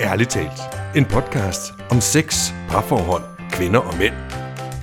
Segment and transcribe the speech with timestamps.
[0.00, 0.60] Ærligt talt.
[0.96, 4.14] En podcast om sex, parforhold, kvinder og mænd.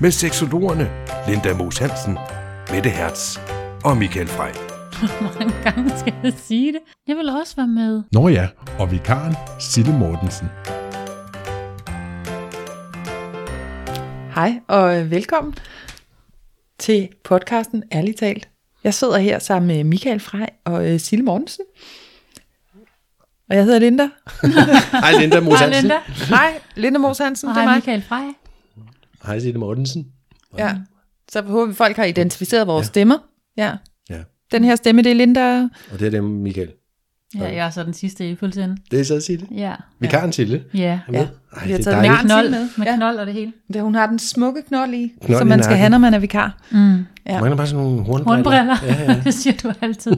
[0.02, 0.92] Med seksologerne
[1.28, 2.18] Linda Moos Hansen,
[2.72, 3.38] Mette Hertz
[3.86, 4.54] og Michael Frey.
[5.22, 6.80] Hvor mange gange skal jeg sige det?
[7.08, 8.04] Jeg vil også være med.
[8.12, 8.48] Nå ja,
[8.80, 10.48] og vikaren Sille Mortensen.
[14.36, 15.56] Hej og velkommen
[16.80, 18.50] til podcasten Ærligt talt.
[18.84, 21.66] Jeg sidder her sammen med Michael Frey og øh, Sille Mortensen.
[23.50, 24.04] Og jeg hedder Linda.
[25.04, 25.82] Hej Linda Mos Hej Hansen.
[25.84, 25.98] Linda.
[26.36, 27.78] Hej, Linda Mos Hansen, Og det er hej mig.
[27.78, 28.30] Michael Frey.
[29.26, 30.06] Hej Sille Mortensen.
[30.58, 30.76] Ja.
[31.32, 32.88] Så håber vi, folk har identificeret vores ja.
[32.88, 33.18] stemmer.
[33.58, 33.72] Ja.
[34.10, 34.18] Ja,
[34.52, 35.62] Den her stemme, det er Linda.
[35.92, 36.70] og det er dem Michael.
[37.36, 38.78] Ja, jeg er så den sidste i fuldtiden.
[38.92, 39.48] Det er så Sille.
[39.52, 39.74] Ja.
[40.00, 40.64] Vikaren Sille.
[40.74, 41.00] Ja.
[41.08, 41.20] Er med.
[41.20, 41.26] Ja.
[41.58, 42.16] Ej, Vi har det er taget Med dejligt.
[42.16, 42.68] Karen knold, med.
[42.78, 42.96] med Ja.
[42.96, 43.54] knold og det hele.
[43.74, 45.78] Det, hun har den smukke knold i, Knold som i man skal nakken.
[45.80, 46.58] have, når man er vikar.
[46.72, 47.06] Mm.
[47.26, 47.40] Ja.
[47.40, 48.34] Mangler bare sådan nogle hornbriller.
[48.36, 49.22] Hornbriller, Ja, ja.
[49.26, 50.12] det siger du altid.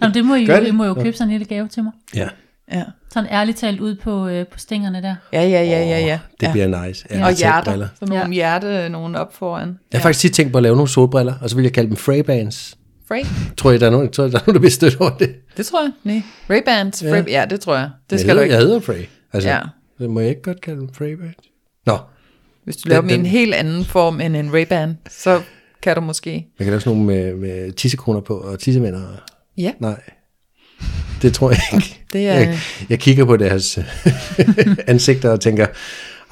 [0.00, 0.68] Nå, det må I Gør jo, det?
[0.68, 1.92] I må jo købe sådan en lille gave til mig.
[2.14, 2.28] ja.
[2.72, 2.84] Ja,
[3.14, 5.14] Sådan ærligt talt ud på, øh, på stængerne der.
[5.32, 5.98] ja, ja, ja, ja.
[5.98, 6.18] ja.
[6.40, 6.52] Det ja.
[6.52, 7.06] bliver nice.
[7.10, 7.88] Ja, Og hjerter.
[7.98, 8.30] Så nogle Ja.
[8.30, 9.78] hjerte, nogen op foran.
[9.92, 11.88] Jeg har faktisk tit tænkt på at lave nogle solbriller, og så vil jeg kalde
[11.88, 12.74] dem Frey-Bands.
[13.08, 13.22] Frey?
[13.56, 15.34] Tror jeg, der er nogen, tror jeg, der, er nogen der vil støtte over det?
[15.56, 15.92] Det tror jeg.
[16.04, 16.22] Nej.
[16.50, 17.04] Ray-Bans.
[17.06, 17.22] Ja.
[17.28, 17.90] ja, det tror jeg.
[18.10, 18.54] Det skal jeg du hedder, ikke.
[18.54, 19.04] Jeg hedder Frey.
[19.32, 19.54] Altså, Ja.
[19.56, 19.62] ja.
[20.00, 21.48] så må jeg ikke godt kalde dem Frey-Bands?
[21.86, 21.98] Nå,
[22.64, 25.40] Hvis du laver dem i den- en helt anden form end en Ray-Ban, så
[25.82, 26.32] kan du måske.
[26.32, 29.00] jeg kan lave sådan nogle med, med tissekroner på og tissemænder.
[29.58, 30.00] Ja, Nej,
[31.22, 32.00] det tror jeg ikke.
[32.12, 32.34] det er...
[32.34, 33.78] Jeg, jeg kigger på deres
[34.86, 35.66] ansigter og tænker,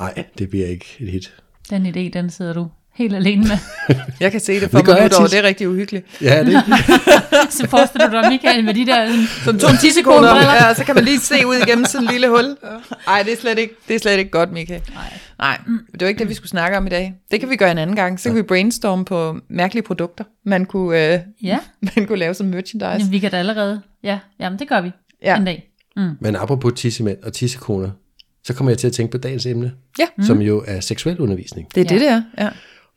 [0.01, 1.33] nej, det bliver ikke et hit.
[1.71, 2.69] Den idé, den sidder du
[3.01, 3.59] helt alene med.
[4.21, 5.31] Jeg kan se det for Det mig nu, jeg dog.
[5.31, 6.07] det er rigtig uhyggeligt.
[6.23, 6.53] Ja, det,
[7.59, 9.07] Så forestiller du dig Michael med de der...
[9.07, 12.29] sådan- Som to tissekoner, ja, så kan man lige se ud igennem sådan en lille
[12.29, 12.45] hul.
[13.07, 14.83] Nej, det er slet ikke, det er slet ikke godt, Michael.
[14.95, 15.19] Nej.
[15.39, 15.59] Nej,
[15.93, 17.15] det var ikke det, vi skulle snakke om i dag.
[17.31, 18.21] Det kan vi gøre en anden gang.
[18.21, 21.59] Så kan vi brainstorme på mærkelige produkter, man kunne, øh, Ja,
[21.97, 22.87] man kunne lave som merchandise.
[22.89, 23.81] jamen, vi kan da allerede...
[24.05, 24.91] Ja, jamen det gør vi
[25.25, 25.37] Ja.
[25.37, 25.71] en dag.
[25.97, 26.11] Mm.
[26.21, 27.91] Men apropos tissemænd og tissekoner,
[28.45, 30.05] så kommer jeg til at tænke på dagens emne, Ja.
[30.19, 30.25] mm.
[30.25, 31.69] som jo er seksuel undervisning.
[31.75, 31.95] Det er Ja.
[31.95, 32.23] det, det er.
[32.45, 32.49] Ja.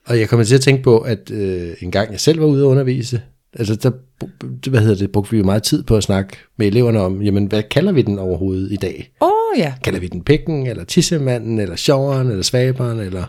[0.07, 2.61] Og jeg kommer til at tænke på, at øh, en gang jeg selv var ude
[2.63, 3.21] at undervise,
[3.59, 3.91] altså der,
[4.69, 7.45] hvad hedder det, brugte vi jo meget tid på at snakke med eleverne om, jamen
[7.45, 9.11] hvad kalder vi den overhovedet i dag?
[9.21, 9.73] Åh oh, ja.
[9.83, 13.23] Kalder vi den pikken, eller tissemanden, eller sjoveren, eller svaberen, eller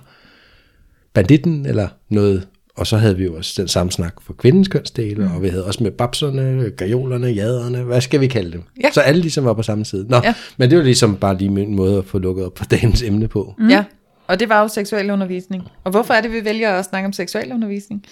[1.14, 2.48] banditten, eller noget?
[2.76, 5.34] Og så havde vi jo også den samme snak for kvindens kønsdele, mm.
[5.36, 8.62] og vi havde også med babserne, gajolerne, jaderne, hvad skal vi kalde dem?
[8.84, 8.90] Ja.
[8.92, 10.06] Så alle ligesom var på samme side.
[10.08, 10.34] Nå, Ja.
[10.56, 13.28] men det var ligesom bare lige min måde at få lukket op på dagens emne
[13.28, 13.54] på.
[13.58, 13.68] Mm.
[13.70, 13.84] Ja,
[14.26, 15.62] og det var jo seksualundervisning.
[15.84, 18.04] Og hvorfor er det, vi vælger at snakke om seksualundervisning?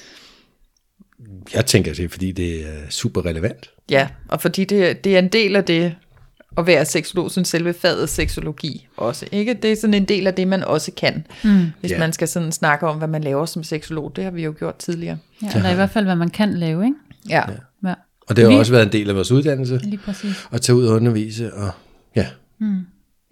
[1.55, 3.71] Jeg tænker, det er fordi, det er super relevant.
[3.91, 5.95] Ja, og fordi det, det er en del af det
[6.59, 9.27] at være seksolog, sådan selve faget seksologi også.
[9.33, 9.55] Ikke?
[9.55, 11.67] Det er sådan en del af det, man også kan, mm.
[11.81, 11.99] hvis Ja.
[11.99, 14.13] man skal sådan snakke om, hvad man laver som seksolog.
[14.17, 15.19] Det har vi jo gjort tidligere.
[15.43, 16.97] Ja, eller i hvert fald, hvad man kan lave, ikke?
[17.29, 17.43] Ja,
[17.85, 17.95] Ja,
[18.29, 18.57] Og det har vi...
[18.59, 20.49] også været en del af vores uddannelse, lige præcis.
[20.53, 21.71] at tage ud og undervise, og
[22.17, 22.27] ja,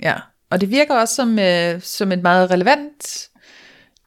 [0.02, 0.14] ja.
[0.50, 3.30] Og det virker også som, øh, som et meget relevant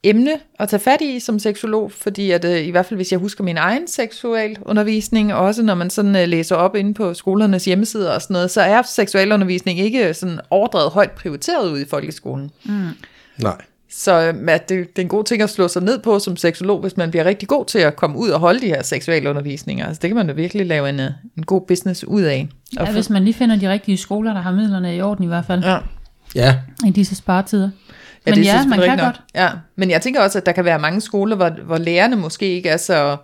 [0.04, 3.20] emne at tage fat i som seksolog, fordi at, øh, i hvert fald hvis jeg
[3.20, 7.66] husker min egen seksualundervisning, og også når man sådan øh, læser op inde på skolernes
[7.66, 12.52] hjemmesider og sådan noget, så er seksualundervisning ikke sådan overdrevet højt prioriteret ude i folkeskolen.
[13.38, 13.58] nej.
[13.90, 16.80] Så at det, det er en god ting at slå sig ned på som seksolog,
[16.80, 19.88] hvis man bliver rigtig god til at komme ud og holde de her seksualundervisninger.
[19.88, 22.48] Altså det kan man jo virkelig lave en, øh, en god business ud af.
[22.78, 25.28] Og Ja, hvis man lige finder de rigtige skoler, der har midlerne i orden i
[25.28, 25.78] hvert fald, ja.
[26.36, 26.56] Ja,
[26.86, 27.70] i disse sparetider.
[28.26, 29.16] Ja, Men det er ja, man kan rigtigt godt.
[29.16, 29.42] nok.
[29.42, 32.46] Ja, men jeg tænker også, at der kan være mange skoler, hvor, hvor lærerne måske
[32.56, 33.18] ikke er så,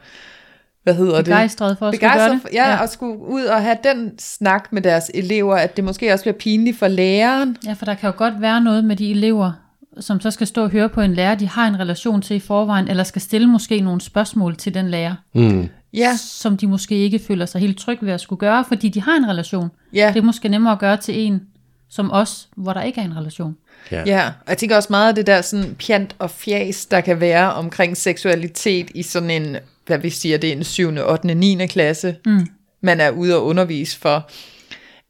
[0.84, 1.25] hvad hedder det?
[1.25, 2.42] Begejstret for at skulle gøre det.
[2.42, 5.84] for, ja, ja, og skulle ud og have den snak med deres elever, at det
[5.84, 7.58] måske også bliver pinligt for læreren.
[7.66, 9.52] Ja, for der kan jo godt være noget med de elever,
[10.00, 12.40] som så skal stå og høre på en lærer, de har en relation til i
[12.40, 15.70] forvejen, eller skal stille måske nogle spørgsmål til den lærer, mm.
[15.94, 19.02] Ja, som de måske ikke føler sig helt trygge ved at skulle gøre, fordi de
[19.02, 19.70] har en relation.
[19.94, 20.12] ja.
[20.14, 21.41] Det er måske nemmere at gøre til en
[21.89, 23.57] som os, hvor der ikke er en relation.
[23.91, 24.03] ja.
[24.05, 27.19] Ja, og jeg tænker også meget af det der sådan pjant og fjas, der kan
[27.19, 31.67] være omkring seksualitet i sådan en, hvad vi siger, det er en 7., 8., 9.
[31.67, 32.47] klasse, mm.
[32.81, 34.29] man er ude og undervise for.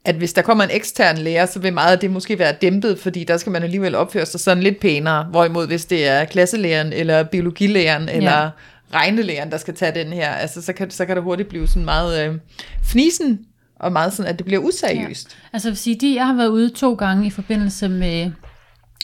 [0.06, 3.00] At hvis der kommer en ekstern lærer, så vil meget af det måske være dæmpet,
[3.00, 5.24] fordi der skal man alligevel opføre sig sådan lidt pænere.
[5.24, 8.50] Hvorimod hvis det er klasselæreren, eller biologilæreren, eller
[8.94, 11.86] regnelæreren, der skal tage den her, altså så kan, så kan det hurtigt blive sådan
[11.86, 12.36] meget øh,
[12.84, 13.40] fnisen,
[13.80, 15.38] og meget sådan, at det bliver useriøst.
[15.54, 18.32] Altså jeg vil sige, de, jeg har været ude to gange i forbindelse med,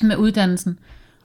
[0.02, 0.80] med uddannelsen,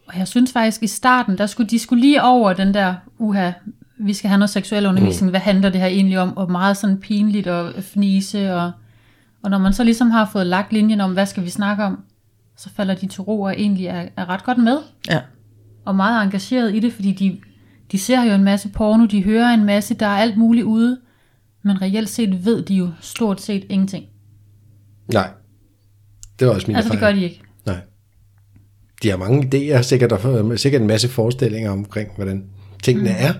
[0.08, 3.50] og jeg synes faktisk i starten, der skulle, de skulle lige over den der, uha,
[3.98, 5.30] vi skal have noget seksuel undervisning, mm.
[5.30, 8.72] hvad handler det her egentlig om, og meget sådan pinligt og fnise, og,
[9.42, 12.00] og når man så ligesom har fået lagt linjen om, hvad skal vi snakke om,
[12.56, 15.20] så falder de til ro og egentlig er, er ret godt med, Ja.
[15.84, 17.38] og meget engageret i det, fordi de,
[17.92, 20.98] de ser jo en masse porno, de hører en masse, der er alt muligt ude,
[21.62, 24.04] men reelt set ved de jo stort set ingenting.
[25.12, 25.30] Nej.
[26.38, 27.20] Det var også min Altså det gør erfaring.
[27.20, 27.42] de ikke.
[27.66, 27.78] Nej.
[29.02, 32.44] De har mange idéer, sikkert, og sikkert en masse forestillinger omkring, hvordan
[32.82, 33.16] tingene mm.
[33.18, 33.32] er.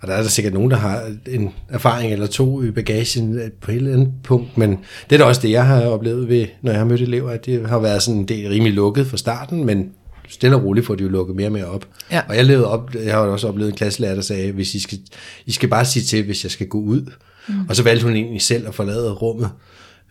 [0.00, 3.70] Og der er der sikkert nogen, der har en erfaring eller to i bagagen på
[3.70, 4.70] et eller andet punkt, men
[5.10, 7.46] det er da også det, jeg har oplevet ved, når jeg har mødt elever, at
[7.46, 9.90] det har været sådan en del rimelig lukket fra starten, men
[10.28, 11.86] stille og roligt får de jo lukket mere og mere op.
[12.10, 12.20] Ja.
[12.28, 14.98] Og jeg, levede op, jeg har også oplevet en klasselærer, der sagde, hvis I skal,
[15.46, 17.10] I skal bare sige til, hvis jeg skal gå ud.
[17.48, 17.54] Mm.
[17.68, 19.50] Og så valgte hun egentlig selv at forlade rummet,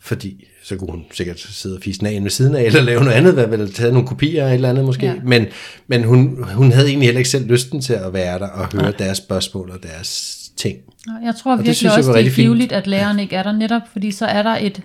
[0.01, 3.15] fordi så kunne hun sikkert sidde og fise af ved siden af, eller lave noget
[3.15, 5.05] andet, hvad vel, tage nogle kopier eller et eller andet måske.
[5.05, 5.13] Ja.
[5.23, 5.45] Men,
[5.87, 8.85] men hun, hun havde egentlig heller ikke selv lysten til at være der og høre
[8.85, 8.91] ja.
[8.91, 10.77] deres spørgsmål og deres ting.
[11.23, 14.11] Jeg tror virkelig det også, det er giveligt, at læreren ikke er der netop, fordi
[14.11, 14.81] så er der et,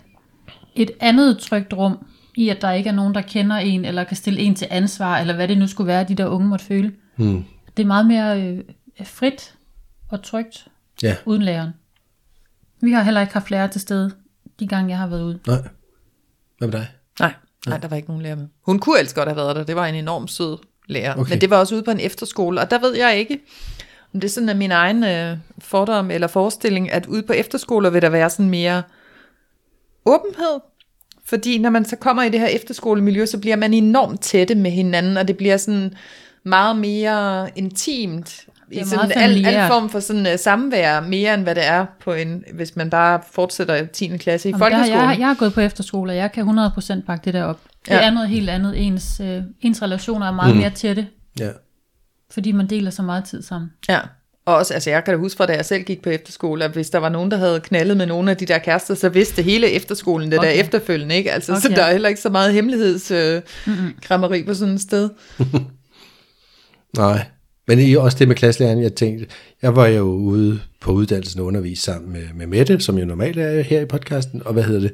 [0.77, 1.99] et andet trygt rum,
[2.35, 5.19] i at der ikke er nogen, der kender en, eller kan stille en til ansvar,
[5.19, 6.93] eller hvad det nu skulle være, de der unge måtte føle.
[7.17, 7.45] Hmm.
[7.77, 8.65] Det er meget mere øh,
[9.05, 9.55] frit
[10.09, 10.69] og trygt,
[11.03, 11.17] ja.
[11.25, 11.71] uden læreren.
[12.81, 14.13] Vi har heller ikke haft lærer til stede,
[14.61, 15.39] de gange jeg har været ude.
[15.47, 15.63] Nej.
[16.59, 16.89] Hvad med dig?
[17.21, 17.35] Nej,
[17.67, 18.47] nej, der var ikke nogen lærer med.
[18.63, 20.59] Hun kunne ellers godt have været der, det var en enorm sød
[20.89, 21.15] lærer.
[21.17, 21.31] Okay.
[21.31, 23.39] Men det var også ude på en efterskole, og der ved jeg ikke,
[24.15, 27.91] om det er sådan, at min egen øh, fordom eller forestilling, at ude på efterskoler
[27.91, 28.83] vil der være sådan mere
[30.05, 30.61] åbenhed,
[31.25, 34.71] fordi når man så kommer i det her efterskolemiljø, så bliver man enormt tætte med
[34.71, 35.95] hinanden, og det bliver sådan
[36.45, 38.47] meget mere intimt.
[38.71, 41.67] Det er i sådan al, al form for sådan uh, samvær, mere end hvad det
[41.67, 44.17] er, på en, hvis man bare fortsætter i 10.
[44.17, 45.11] klasse i folkeskolen.
[45.11, 47.61] Jeg, jeg har gået på efterskole, og jeg kan 100% bakke det der op.
[47.85, 48.07] Det ja.
[48.07, 48.87] er noget helt andet.
[48.87, 50.61] Ens, uh, ens relationer er meget mm.
[50.61, 51.07] mere tætte.
[51.41, 51.51] Ja.
[52.31, 53.71] Fordi man deler så meget tid sammen.
[53.89, 54.01] Ja.
[54.47, 56.71] Og også, altså jeg kan da huske fra, da jeg selv gik på efterskole, at
[56.71, 59.43] hvis der var nogen, der havde knaldet med nogle af de der kærester, så vidste
[59.43, 60.49] hele efterskolen det okay.
[60.49, 61.33] der efterfølgende, ikke?
[61.33, 61.61] Altså, okay.
[61.61, 65.11] så der er heller ikke så meget hemmelighedskrammeri øh, på sådan et sted.
[66.97, 67.25] Nej,
[67.69, 69.27] men er også det med klasselæreren, jeg tænkte,
[69.63, 73.39] jeg var jo ude på uddannelsen og undervise sammen med, med Mette, som jo normalt
[73.39, 74.93] er her i podcasten, og hvad hedder det,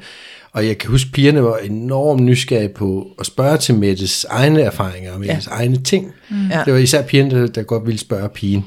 [0.53, 5.13] og jeg kan huske, pigerne var enormt nysgerrige på at spørge til Mettes egne erfaringer
[5.13, 5.53] og Mettes ja.
[5.53, 6.13] egne ting.
[6.31, 6.37] Mm.
[6.65, 8.65] Det var især pigerne, der, der godt ville spørge pigen.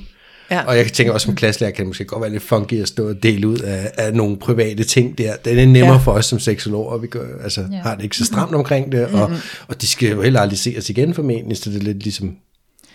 [0.52, 0.64] Ja.
[0.68, 3.10] Og jeg tænker også som klasselærer kan det måske godt være lidt funky at stå
[3.10, 5.36] og dele ud af, af nogle private ting der.
[5.46, 5.98] Det er nemmere ja.
[5.98, 7.78] for os som seksologer, vi gør, altså, ja.
[7.78, 9.42] har det ikke så stramt omkring det, og, mm-hmm.
[9.68, 12.36] og de skal jo heller aldrig se os igen formentlig, så det er lidt ligesom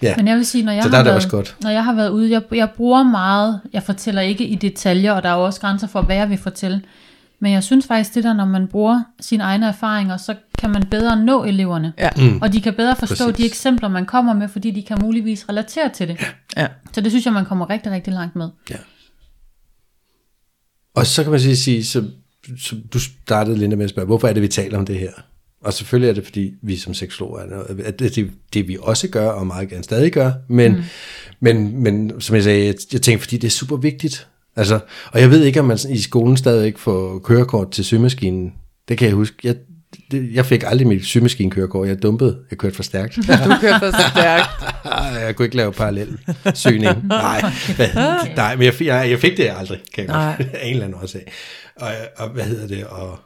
[0.02, 0.16] Ja.
[0.16, 1.56] Men jeg vil sige, når jeg, så har, der været, også godt.
[1.62, 5.22] når jeg har været ude, jeg, jeg bruger meget, jeg fortæller ikke i detaljer, og
[5.22, 6.82] der er jo også grænser for, hvad jeg vil fortælle.
[7.46, 10.86] Men jeg synes faktisk, det der, når man bruger sine egne erfaringer, så kan man
[10.90, 11.92] bedre nå eleverne.
[11.98, 12.08] Ja.
[12.16, 12.42] Mm.
[12.42, 13.36] Og de kan bedre forstå Præcis.
[13.36, 16.34] de eksempler, man kommer med, fordi de kan muligvis relatere til det.
[16.56, 16.66] Ja.
[16.92, 18.48] Så det synes jeg, man kommer rigtig, rigtig langt med.
[18.70, 18.76] Ja.
[20.94, 22.04] Og så kan man sige, så,
[22.58, 25.12] så du startede Linda med at spørge, hvorfor er det, vi taler om det her?
[25.60, 29.30] Og selvfølgelig er det, fordi vi som seksologer, at det, det, det vi også gør,
[29.30, 30.82] og meget gerne stadig gør, men, mm.
[31.40, 34.80] men, men som jeg sagde, jeg, jeg tænker, fordi det er super vigtigt, Altså,
[35.12, 38.52] og jeg ved ikke, om man i skolen stadig får kørekort til symaskinen.
[38.88, 39.36] Det kan jeg huske.
[39.44, 39.56] Jeg,
[40.10, 41.88] det, jeg fik aldrig mit symaskinkørekort.
[41.88, 42.38] Jeg dumpede.
[42.50, 43.16] Jeg kørte for stærkt.
[43.44, 44.48] du kørte for stærkt.
[45.26, 46.18] jeg kunne ikke lave parallel
[46.54, 47.06] syning.
[47.06, 47.42] Nej,
[48.36, 50.48] nej men jeg, jeg, jeg fik det aldrig, kan jeg godt.
[50.62, 51.32] en eller anden årsag.
[51.76, 52.84] Og, og hvad hedder det?
[52.84, 53.18] Og,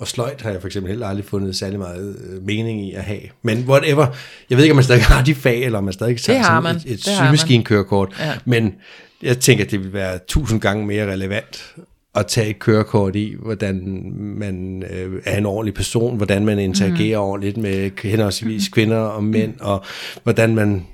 [0.00, 3.02] og sløjt har jeg for eksempel heller aldrig fundet særlig meget øh, mening i at
[3.02, 3.20] have.
[3.42, 4.06] Men whatever.
[4.50, 6.76] Jeg ved ikke, om man stadig har de fag, eller om man stadig tager sådan
[6.76, 8.16] et, et symaskinkørekort.
[8.20, 8.34] Ja.
[8.44, 8.74] Men
[9.22, 11.74] jeg tænker, at det vil være tusind gange mere relevant
[12.14, 17.18] at tage et kørekort i, hvordan man øh, er en ordentlig person, hvordan man interagerer
[17.18, 17.24] mm.
[17.24, 19.84] ordentligt med henholdsvis kvinder og mænd, og
[20.22, 20.86] hvordan man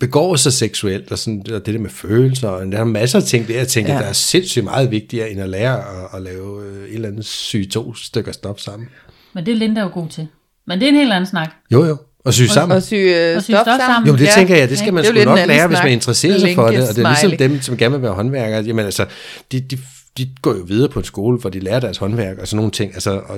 [0.00, 3.24] begår sig seksuelt, og, sådan, og det der med følelser, og der er masser af
[3.24, 3.98] ting, det jeg tænker, ja.
[3.98, 7.24] der er sindssygt meget vigtigere, end at lære at, at lave øh, et eller andet
[7.24, 8.88] syge to stykker stof sammen.
[9.32, 10.28] Men det er Linda jo god til.
[10.66, 11.50] Men det er en helt anden snak.
[11.72, 11.96] Jo, jo.
[12.28, 12.76] Og sy sammen.
[12.76, 14.08] Og sy, øh, og sy stof, stof sammen.
[14.08, 14.32] Jo, det ja.
[14.34, 16.88] tænker jeg, det skal man sgu nok lære, hvis man interesserer sig for det.
[16.88, 18.62] Og det er ligesom dem, som gerne vil være håndværkere.
[18.62, 19.06] Jamen altså,
[19.52, 19.78] de, de,
[20.18, 22.70] de går jo videre på en skole, hvor de lærer deres håndværk og sådan nogle
[22.70, 22.94] ting.
[22.94, 23.36] Altså, og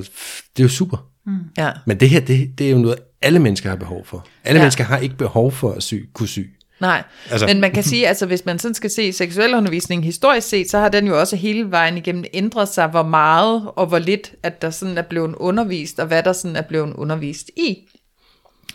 [0.56, 1.06] det er jo super.
[1.26, 1.32] Mm.
[1.59, 1.70] Ja.
[1.87, 4.26] Men det her, det, det er jo noget, alle mennesker har behov for.
[4.44, 4.62] Alle ja.
[4.62, 6.40] mennesker har ikke behov for at sy, kunne sy.
[6.80, 7.47] Nej, altså.
[7.47, 10.78] men man kan sige, altså hvis man sådan skal se seksuel undervisning historisk set, så
[10.78, 14.62] har den jo også hele vejen igennem ændret sig, hvor meget og hvor lidt, at
[14.62, 17.78] der sådan er blevet undervist, og hvad der sådan er blevet undervist i.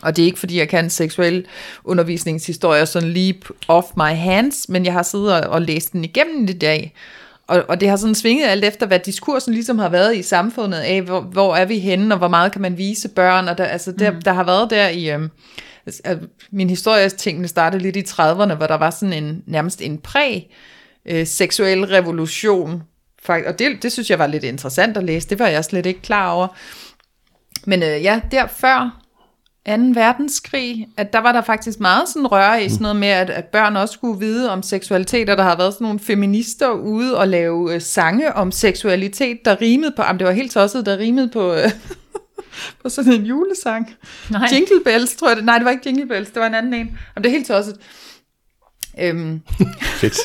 [0.02, 1.46] Og det er ikke fordi, jeg kan seksuel
[1.84, 6.52] undervisningshistorie sådan lige off my hands, men jeg har siddet og læst den igennem i
[6.52, 6.94] dag.
[7.46, 10.78] Og, og det har sådan svinget alt efter, hvad diskursen ligesom har været i samfundet
[10.78, 13.48] af, hvor, hvor er vi henne, og hvor meget kan man vise børn.
[13.48, 14.22] Og der, altså der, mm.
[14.22, 15.08] der har været der i...
[15.86, 16.18] Altså,
[16.50, 20.40] min historie tingene startede lidt i 30'erne, hvor der var sådan en nærmest en præ
[21.06, 22.82] øh, revolution.
[23.28, 25.28] Og det, det synes jeg var lidt interessant at læse.
[25.28, 26.48] Det var jeg slet ikke klar over.
[27.64, 29.05] Men øh, ja, der før
[29.66, 29.72] 2.
[29.94, 33.44] verdenskrig, at der var der faktisk meget sådan røre i sådan noget med, at, at
[33.44, 37.28] børn også skulle vide om seksualitet, og der har været sådan nogle feminister ude og
[37.28, 41.28] lave øh, sange om seksualitet, der rimede på, jamen det var helt tosset, der rimede
[41.28, 41.70] på, øh,
[42.82, 43.94] på sådan en julesang.
[44.30, 44.48] Nej.
[44.52, 45.44] Jingle Bells, tror jeg det.
[45.44, 46.80] Nej, det var ikke Jingle Bells, det var en anden en.
[46.86, 47.76] Jamen, det er helt tosset.
[49.00, 49.40] Øhm,
[50.00, 50.16] Fedt.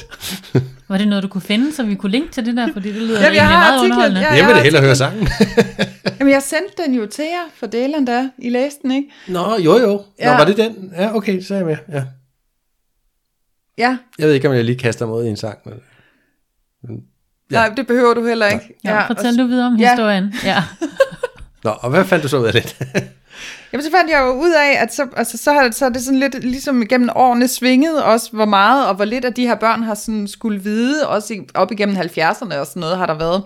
[0.90, 2.74] Var det noget, du kunne finde, så vi kunne linke til det der?
[2.74, 4.22] Fordi det lyder Jamen, jeg har meget artiklen, underholdende.
[4.22, 4.34] ja.
[4.34, 5.28] Jeg vil da hellere høre sangen.
[6.20, 8.30] jamen, jeg sendte den jo til jer, for delen der.
[8.38, 9.10] I læste den, ikke?
[9.28, 9.88] Nå, jo jo.
[9.88, 10.38] Nå, Ja.
[10.38, 10.94] var det den?
[10.98, 11.78] Ja, okay, så er jeg med.
[11.92, 12.04] Ja.
[13.78, 15.58] Ja, Jeg ved ikke, om jeg lige kaster mig ud i en sang.
[15.66, 15.74] Men...
[17.52, 17.56] ja.
[17.56, 18.78] nej, det behøver du heller ikke.
[18.84, 19.90] Ja, fortæl du videre om Ja.
[19.90, 20.34] historien.
[20.44, 20.64] Ja.
[21.64, 22.76] Nå, og hvad fandt du så ud af det?
[23.74, 26.02] Jamen, så fandt jeg jo ud af, at så, altså, så, har, så er det
[26.02, 29.56] sådan lidt ligesom gennem årene svinget også, hvor meget og hvor lidt af de her
[29.56, 33.18] børn har sådan skulle vide, også i, op igennem 70'erne og sådan noget, har der
[33.18, 33.44] været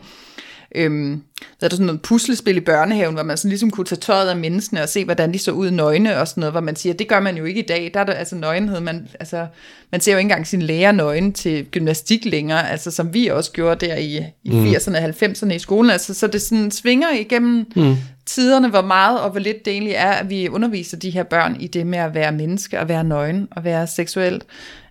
[0.76, 1.22] øhm,
[1.60, 4.30] hvad er der sådan noget puslespil i børnehaven, hvor man sådan ligesom kunne tage tøjet
[4.30, 6.94] af menneskene og se, hvordan de så ud nøgne og sådan noget, hvor man siger,
[6.94, 7.92] det gør man jo ikke i dag.
[7.94, 8.80] Der er der altså nøgenhed.
[8.80, 9.48] Man, altså,
[9.92, 13.52] man ser jo ikke engang sin lærer nøgen til gymnastik længere, altså som vi også
[13.52, 14.66] gjorde der i, i mm.
[14.66, 15.92] 80'erne og 90'erne i skolen.
[15.92, 17.96] Altså, så det sådan svinger igennem mm.
[18.26, 21.56] tiderne, hvor meget og hvor lidt det egentlig er, at vi underviser de her børn
[21.60, 24.44] i det med at være menneske og være nøgen og være seksuelt,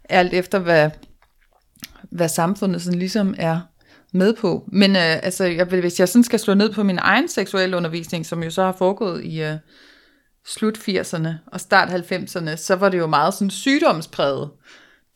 [0.09, 0.91] alt efter hvad,
[2.11, 3.61] hvad samfundet sådan ligesom er
[4.15, 4.65] med på.
[4.73, 8.27] Men øh, altså, jeg, hvis jeg sådan skal slå ned på min egen seksuelle undervisning,
[8.27, 9.55] som jo så har foregået i øh,
[10.47, 14.51] slut 80'erne og start 90'erne, så var det jo meget sådan sygdomspræget,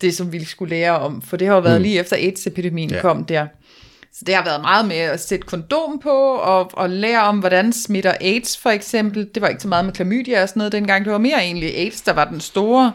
[0.01, 1.83] det som vi skulle lære om, for det har jo været mm.
[1.83, 3.01] lige efter AIDS-epidemien ja.
[3.01, 3.47] kom der.
[4.13, 7.73] Så det har været meget med at sætte kondom på, og, og lære om, hvordan
[7.73, 9.29] smitter AIDS for eksempel.
[9.35, 11.05] Det var ikke så meget med klamydia og sådan noget dengang.
[11.05, 12.93] Det var mere egentlig AIDS, der var den store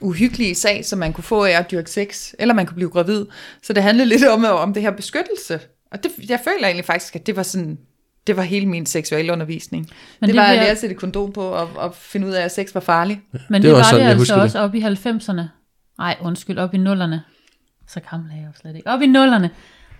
[0.00, 3.26] uhyggelige sag, som man kunne få af at dyrke sex, eller man kunne blive gravid.
[3.62, 5.60] Så det handlede lidt om, om det her beskyttelse.
[5.92, 7.78] Og det, jeg føler egentlig faktisk, at det var sådan,
[8.26, 9.90] det var hele min seksuelle undervisning.
[10.20, 12.32] Men det, det var at bliver- lære at sætte kondom på, og, og finde ud
[12.32, 13.20] af, at sex var farligt.
[13.32, 14.42] Men Det det, var var, sådan, det altså husker det.
[14.44, 15.42] også op i 90'erne.
[15.98, 17.22] Nej, undskyld, op i nullerne.
[17.88, 18.88] Så gammel er jeg jo slet ikke.
[18.88, 19.50] Op i nullerne,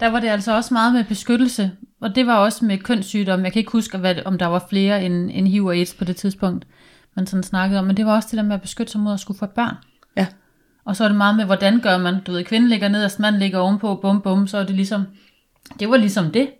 [0.00, 1.70] der var det altså også meget med beskyttelse.
[2.00, 3.44] Og det var også med kønssygdomme.
[3.44, 6.04] Jeg kan ikke huske, hvad, om der var flere end, end HIV og AIDS på
[6.04, 6.66] det tidspunkt,
[7.16, 7.86] man sådan snakkede om.
[7.86, 9.74] Men det var også det der med at beskytte sig mod at skulle få børn.
[10.88, 12.20] Og så er det meget med, hvordan gør man.
[12.26, 15.02] Du ved, kvinden ligger nederst, manden ligger ovenpå, bum bum, så er det ligesom,
[15.80, 16.50] det var ligesom det.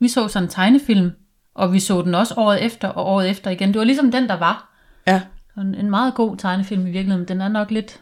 [0.00, 1.10] Vi så sådan en tegnefilm,
[1.54, 3.68] og vi så den også året efter og året efter igen.
[3.68, 4.74] Det var ligesom den, der var.
[5.06, 5.20] Ja.
[5.58, 7.28] En, en meget god tegnefilm i virkeligheden.
[7.28, 8.00] Den er nok lidt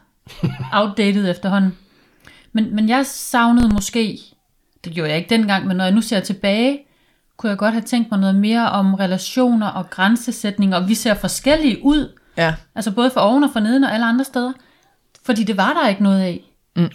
[0.73, 1.77] outdated efterhånden.
[2.53, 4.19] Men, men jeg savnede måske,
[4.85, 6.79] det gjorde jeg ikke dengang, men når jeg nu ser tilbage,
[7.37, 11.15] kunne jeg godt have tænkt mig noget mere om relationer og grænsesætninger, og vi ser
[11.15, 12.55] forskellige ud, Ja.
[12.75, 14.53] altså både for oven og for neden og alle andre steder,
[15.29, 16.41] fordi det var der ikke noget af.
[16.77, 16.89] Mm.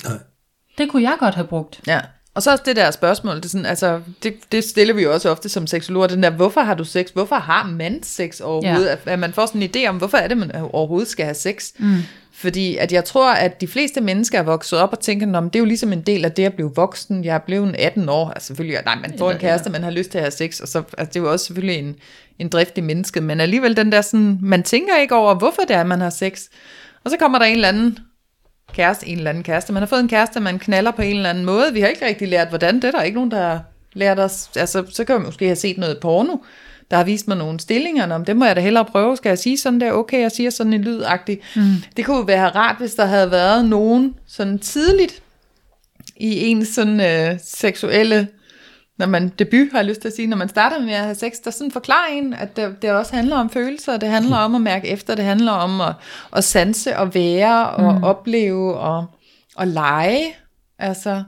[0.77, 1.81] Det kunne jeg godt have brugt.
[1.87, 1.99] Ja.
[2.35, 5.13] Og så også det der spørgsmål, det, er sådan, altså, det, det stiller vi jo
[5.13, 7.09] også ofte som seksologer, den der, hvorfor har du sex?
[7.09, 8.85] Hvorfor har man sex overhovedet?
[8.85, 8.91] Ja.
[8.91, 11.35] At, at man får sådan en idé om, hvorfor er det, man overhovedet skal have
[11.35, 11.71] sex?
[11.79, 11.97] Mm.
[12.33, 15.49] Fordi at jeg tror, at de fleste mennesker er vokset op og tænker, Nå, men
[15.49, 17.23] det er jo ligesom en del af det at blive voksen.
[17.23, 18.29] Jeg er blevet 18 år.
[18.29, 20.67] Altså selvfølgelig, nej, man får en kæreste, man har lyst til at have sex, og
[20.67, 21.95] så altså, det er jo også selvfølgelig en,
[22.39, 23.23] en drift i mennesket.
[23.23, 26.41] Men alligevel den der sådan, man tænker ikke over, hvorfor det er, man har sex.
[27.03, 27.99] Og så kommer der en eller anden
[28.73, 29.73] kæreste, en eller anden kæreste.
[29.73, 31.73] Man har fået en kæreste, man knaller på en eller anden måde.
[31.73, 32.91] Vi har ikke rigtig lært, hvordan det er.
[32.91, 33.61] Der er ikke nogen, der har
[33.93, 34.49] lært os.
[34.55, 36.37] Altså, så kan man måske have set noget porno,
[36.91, 38.15] der har vist mig nogle stillinger.
[38.15, 39.17] Om det må jeg da hellere prøve.
[39.17, 39.91] Skal jeg sige sådan der?
[39.91, 41.39] Okay, jeg siger sådan en lydagtig.
[41.55, 41.61] Mm.
[41.97, 45.21] Det kunne jo være rart, hvis der havde været nogen sådan tidligt
[46.17, 48.27] i ens sådan øh, seksuelle
[48.97, 51.15] når man debut, har jeg lyst til at sige, når man starter med at have
[51.15, 54.55] sex, der sådan forklarer en, at det, det også handler om følelser, det handler om
[54.55, 55.95] at mærke efter, det handler om at,
[56.33, 58.03] at sanse og være og mm.
[58.03, 59.05] opleve og,
[59.55, 60.23] og lege.
[60.79, 61.23] Altså,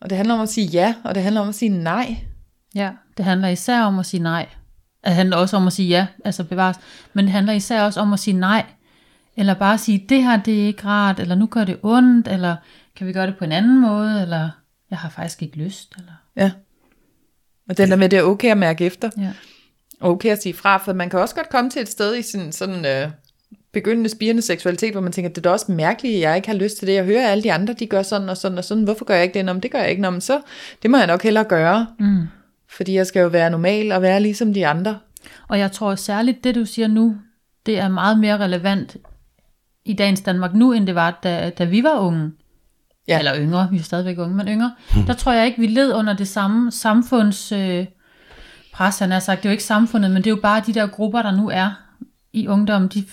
[0.00, 2.16] og det handler om at sige ja, og det handler om at sige nej.
[2.74, 4.46] Ja, det handler især om at sige nej.
[5.04, 6.76] Det handler også om at sige ja, altså bevares.
[7.12, 8.64] Men det handler især også om at sige nej.
[9.36, 12.56] Eller bare sige, det her det er ikke rart, eller nu gør det ondt, eller
[12.96, 14.50] kan vi gøre det på en anden måde, eller
[14.90, 15.94] jeg har faktisk ikke lyst.
[15.98, 16.12] Eller...
[16.36, 16.50] Ja.
[17.68, 19.10] Og den der med, det er okay at mærke efter.
[19.18, 19.32] Ja.
[20.00, 22.22] Og okay at sige fra, for man kan også godt komme til et sted i
[22.22, 23.10] sin sådan øh,
[23.72, 26.54] begyndende spirende seksualitet, hvor man tænker, det er da også mærkeligt, at jeg ikke har
[26.54, 26.94] lyst til det.
[26.94, 28.84] Jeg hører alle de andre, de gør sådan og sådan og sådan.
[28.84, 29.44] Hvorfor gør jeg ikke det?
[29.44, 30.02] Nå, men det gør jeg ikke.
[30.02, 30.40] Nå, men så,
[30.82, 31.86] det må jeg nok hellere gøre.
[31.98, 32.26] Mm.
[32.68, 34.98] Fordi jeg skal jo være normal og være ligesom de andre.
[35.48, 37.16] Og jeg tror særligt, det du siger nu,
[37.66, 38.96] det er meget mere relevant
[39.84, 42.32] i dagens Danmark nu, end det var, da, da vi var unge.
[43.08, 43.18] Ja.
[43.18, 44.72] Eller yngre, vi er stadigvæk unge, men yngre.
[45.06, 47.86] Der tror jeg ikke, vi led under det samme samfunds øh,
[48.72, 49.42] pres, han har sagt.
[49.42, 51.50] Det er jo ikke samfundet, men det er jo bare de der grupper, der nu
[51.50, 51.70] er
[52.32, 53.04] i ungdom, de,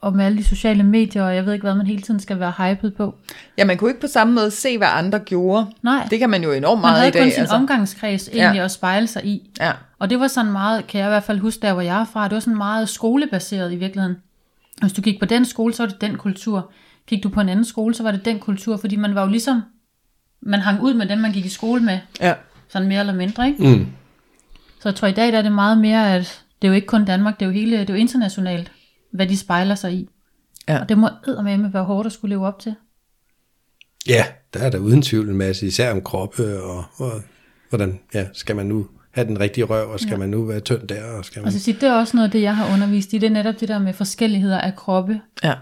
[0.00, 2.40] og med alle de sociale medier, og jeg ved ikke, hvad man hele tiden skal
[2.40, 3.14] være hyped på.
[3.58, 5.66] Ja, man kunne ikke på samme måde se, hvad andre gjorde.
[5.82, 7.22] Nej, Det kan man jo enormt man meget havde i dag.
[7.22, 7.54] kun sin altså.
[7.56, 8.64] omgangskreds egentlig Ja.
[8.64, 9.50] at spejle sig i.
[9.60, 9.72] ja.
[9.98, 12.04] Og det var sådan meget, kan jeg i hvert fald huske der, hvor jeg er
[12.12, 14.16] fra, det var sådan meget skolebaseret i virkeligheden.
[14.80, 16.70] Hvis du gik på den skole, så var det den kultur.
[17.06, 19.28] Gik du på en anden skole, så var det den kultur, fordi man var jo
[19.28, 19.62] ligesom,
[20.42, 22.34] man hang ud med dem, man gik i skole med, ja.
[22.68, 23.68] sådan mere eller mindre, ikke?
[23.68, 23.86] Mm.
[24.80, 26.86] Så jeg tror, i dag der er det meget mere, at det er jo ikke
[26.86, 28.72] kun Danmark, det er jo, hele, det er jo internationalt,
[29.12, 30.08] hvad de spejler sig i.
[30.68, 30.80] Ja.
[30.80, 32.74] Og det må med være hårdt at skulle leve op til.
[34.08, 37.12] Ja, der er der uden tvivl en masse, især om kroppe, og, og
[37.68, 40.16] hvordan ja, skal man nu have den rigtige røv, og skal ja.
[40.16, 41.46] man nu være tynd der, og skal man...
[41.46, 43.30] Og så sige, det er også noget af det, jeg har undervist i, det er
[43.30, 45.54] netop det der med forskelligheder af kroppe, Ja.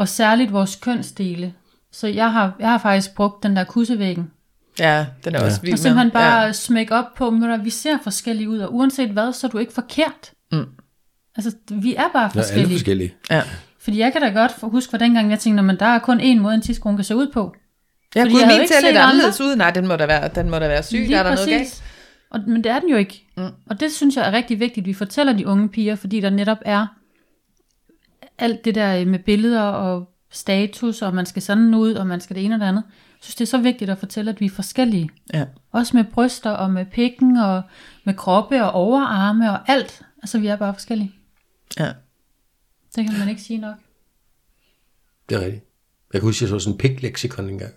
[0.00, 1.54] Og særligt vores kønsdele.
[1.92, 4.30] Så jeg har, jeg har faktisk brugt den der kussevæggen,
[4.78, 5.44] Ja, den er ja.
[5.46, 6.46] også vild og simpelthen bare Ja.
[6.46, 6.52] ja.
[6.52, 9.72] smække op på, at vi ser forskellige ud, og uanset hvad, så er du ikke
[9.72, 10.30] forkert.
[10.52, 10.64] Mm.
[11.36, 12.74] Altså, vi er bare Nå, alle forskellige.
[12.78, 13.14] forskellige.
[13.30, 13.42] Ja.
[13.80, 16.20] Fordi jeg kan da godt for- huske, hvordan dengang jeg tænkte, men der er kun
[16.20, 17.54] én måde, en tidskone kan se ud på.
[18.14, 19.56] Ja, Fordi havde min ikke ser lidt anderledes ud.
[19.56, 21.06] Nej, den må da være, den må da være syg.
[21.10, 21.82] Der er der noget galt.
[22.30, 23.26] Og, men det er den jo ikke.
[23.36, 23.42] Mm.
[23.70, 26.30] Og det synes jeg er rigtig vigtigt, at vi fortæller de unge piger, fordi der
[26.30, 26.86] netop er
[28.40, 32.36] alt det der med billeder og status, og man skal sådan ud, og man skal
[32.36, 32.82] det ene og det andet.
[32.88, 35.10] Jeg synes, det er så vigtigt at fortælle, at vi er forskellige.
[35.34, 35.44] Ja.
[35.72, 37.62] Også med bryster, og med pikken, og
[38.04, 40.02] med kroppe, og overarme, og alt.
[40.22, 41.12] Altså, vi er bare forskellige.
[41.78, 41.92] Ja.
[42.96, 43.74] Det kan man ikke sige nok.
[45.28, 45.64] Det er rigtigt.
[46.12, 47.72] Jeg kan huske, jeg så sådan en pikleksikon engang.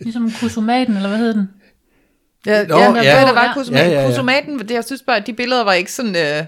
[0.00, 1.50] Ligesom kusomaten, eller hvad hed den?
[2.46, 3.02] Ja, Nå, ja, ja.
[3.02, 3.54] ja, der var Ja.
[3.54, 3.90] kusomaten.
[3.90, 4.08] Ja, ja, ja.
[4.10, 6.16] Kusomaten, det, jeg synes bare, at de billeder var ikke sådan...
[6.16, 6.46] Øh,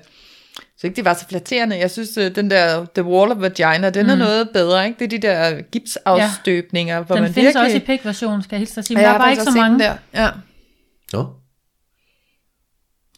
[0.79, 1.79] så ikke de var så flatterende.
[1.79, 4.13] Jeg synes, øh, den der The Wall of Vagina, den mm.
[4.13, 4.99] er noget bedre, ikke?
[4.99, 7.03] Det er de der gipsafstøbninger, ja.
[7.03, 7.65] hvor Den man findes virkelig...
[7.65, 9.01] også i pik-version, skal jeg hilse dig sige.
[9.01, 9.79] Ja, Men jeg der er bare ikke så mange.
[9.79, 9.97] Der.
[10.15, 10.31] Ja.
[11.13, 11.27] Nå.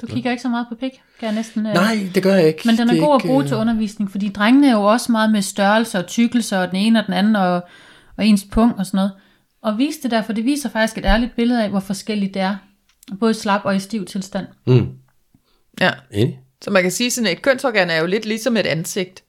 [0.01, 1.67] Du kigger ikke så meget på pik, kan jeg næsten...
[1.67, 2.63] øh, Nej, det gør jeg ikke.
[2.65, 5.13] Men den er Det god at bruge øh, til undervisning, fordi drengene er jo også
[5.13, 7.63] meget med størrelse og tykkelse, og den ene og den anden, og,
[8.17, 9.13] og ens punkt og sådan noget.
[9.63, 12.43] Og vise det der, for det viser faktisk et ærligt billede af, hvor forskelligt det
[12.43, 12.57] er.
[13.21, 14.47] Både slap og i stiv tilstand.
[14.67, 14.89] Mm,
[15.81, 15.91] ja.
[16.11, 16.39] enig.
[16.65, 19.23] Så man kan sige, sådan et kønsorgan er jo lidt ligesom et ansigt.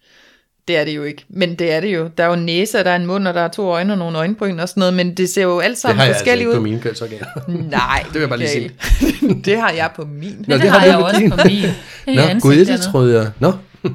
[0.68, 2.10] Det er det jo ikke, men det er det jo.
[2.18, 3.94] Der er jo en næse, og der er en mund, og der er to øjne
[3.94, 6.10] og nogle øjenbryn og sådan noget, men det ser jo alt Det sammen har jeg
[6.10, 6.64] altså forskelligt ikke på ud.
[6.64, 7.26] mine kønsorganer.
[7.70, 8.72] Nej, vil jeg bare lige Gael.
[9.46, 10.46] det har jeg på min.
[10.48, 11.62] Nå, det, det har har jeg også på min.
[11.62, 11.70] Det
[12.30, 13.32] er Nå, gud, det troede jeg.
[13.40, 13.52] Nå,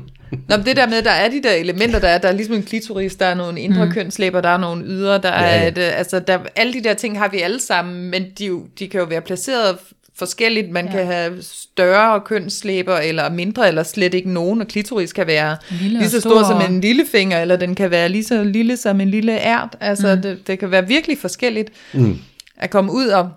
[0.48, 2.54] Nå, men det der med, der er de der elementer, der er, der er ligesom
[2.54, 3.92] en klitoris, der er nogle indre mm.
[3.92, 5.68] kønslæber, der er nogle ydre, der Ja, er ja.
[5.68, 8.66] et, øh, altså der, alle de der ting har vi alle sammen, men de, jo-
[8.78, 9.76] de kan jo være placeret
[10.18, 10.70] forskelligt.
[10.70, 10.92] Man ja.
[10.92, 15.98] kan have større kønslæber, eller mindre, eller slet ikke nogen, og klitoris kan være Lille
[15.98, 16.42] lige så stor, stor.
[16.44, 19.76] som en lillefinger, eller den kan være lige så lille som en lille ært.
[19.80, 20.22] Altså, mm.
[20.22, 22.18] det, det kan være virkelig forskelligt Mm.
[22.56, 23.30] at komme ud og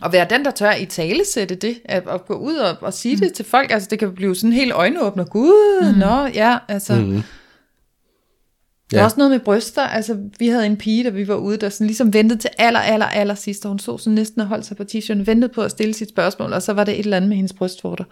[0.00, 2.94] og være den, der tør i tale sætte det, at, at gå ud og, og
[2.94, 3.20] sige mm.
[3.20, 5.98] det til folk, altså det kan blive sådan helt øjenåbner, gud, mm.
[5.98, 7.22] nå, ja, altså, Mm.
[8.94, 9.04] Der er Ja.
[9.04, 9.82] også noget med bryster.
[9.82, 12.80] Altså, vi havde en pige, da vi var ude, der sådan ligesom ventede til aller,
[12.80, 15.60] aller, aller sidst, og hun så sådan næsten og holdt sig på t-shirten, ventede på
[15.62, 18.04] at stille sit spørgsmål, og så var det et eller andet med hendes brystvorter.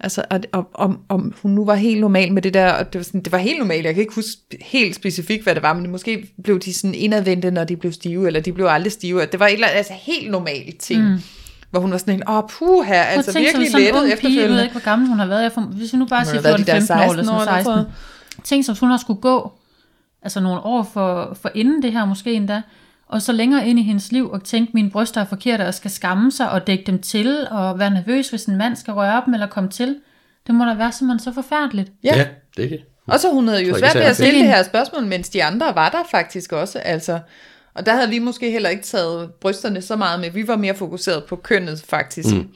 [0.00, 2.98] Altså, og, og, om, om hun nu var helt normal med det der, og det
[2.98, 5.72] var, sådan, det var helt normalt, jeg kan ikke huske helt specifikt, hvad det var,
[5.72, 9.26] men måske blev de sådan indadvendte, når de blev stive, eller de blev aldrig stive.
[9.32, 11.02] Det var et eller andet, altså helt normalt ting.
[11.10, 11.18] Mm.
[11.70, 14.20] Hvor hun var sådan helt, åh puha, altså tænk, som virkelig sådan en lettet ung
[14.20, 14.62] pige, jeg ved efterfølgende.
[14.62, 15.42] ikke, hvor gammel hun har været.
[15.42, 17.28] Jeg får, hvis vi nu bare siger har været de der 14-15 år, eller 16
[17.28, 17.70] år sådan eller sådan 16.
[17.70, 17.86] noget.
[18.44, 19.52] Tænk, som hun har skulle gå,
[20.22, 22.62] altså nogle år for, for inden det her måske endda,
[23.08, 25.90] og så længere ind i hendes liv, og tænke, mine bryster er forkerte, og skal
[25.90, 29.34] skamme sig, og dække dem til, og være nervøs, hvis en mand skal røre dem,
[29.34, 29.96] eller komme til.
[30.46, 31.92] Det må da være simpelthen så forfærdeligt.
[32.04, 32.16] Ja.
[32.16, 32.80] Ja, det er det.
[33.06, 35.74] Og så hun havde jo svært ved at stille det her spørgsmål, mens de andre
[35.74, 36.78] var der faktisk også.
[36.78, 37.20] Altså,
[37.74, 40.30] og der havde vi måske heller ikke taget brysterne så meget med.
[40.30, 42.34] Vi var mere fokuseret på kønnet faktisk.
[42.34, 42.48] Mm.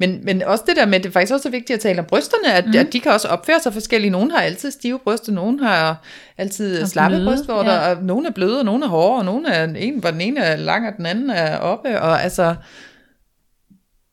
[0.00, 2.04] Men, men også det der med, det er faktisk også så vigtigt at tale om
[2.04, 2.72] brysterne, at, mm.
[2.76, 4.10] at de kan også opføre sig forskellige.
[4.10, 6.04] Nogle har altid stive bryster, nogle har
[6.38, 7.94] altid Og slappe bløde, brystvorter, ja.
[7.94, 10.40] og nogle er bløde, og nogle er hårde, og nogle er en, hvor den ene
[10.40, 12.00] er lang, og den anden er oppe.
[12.00, 12.54] Og altså,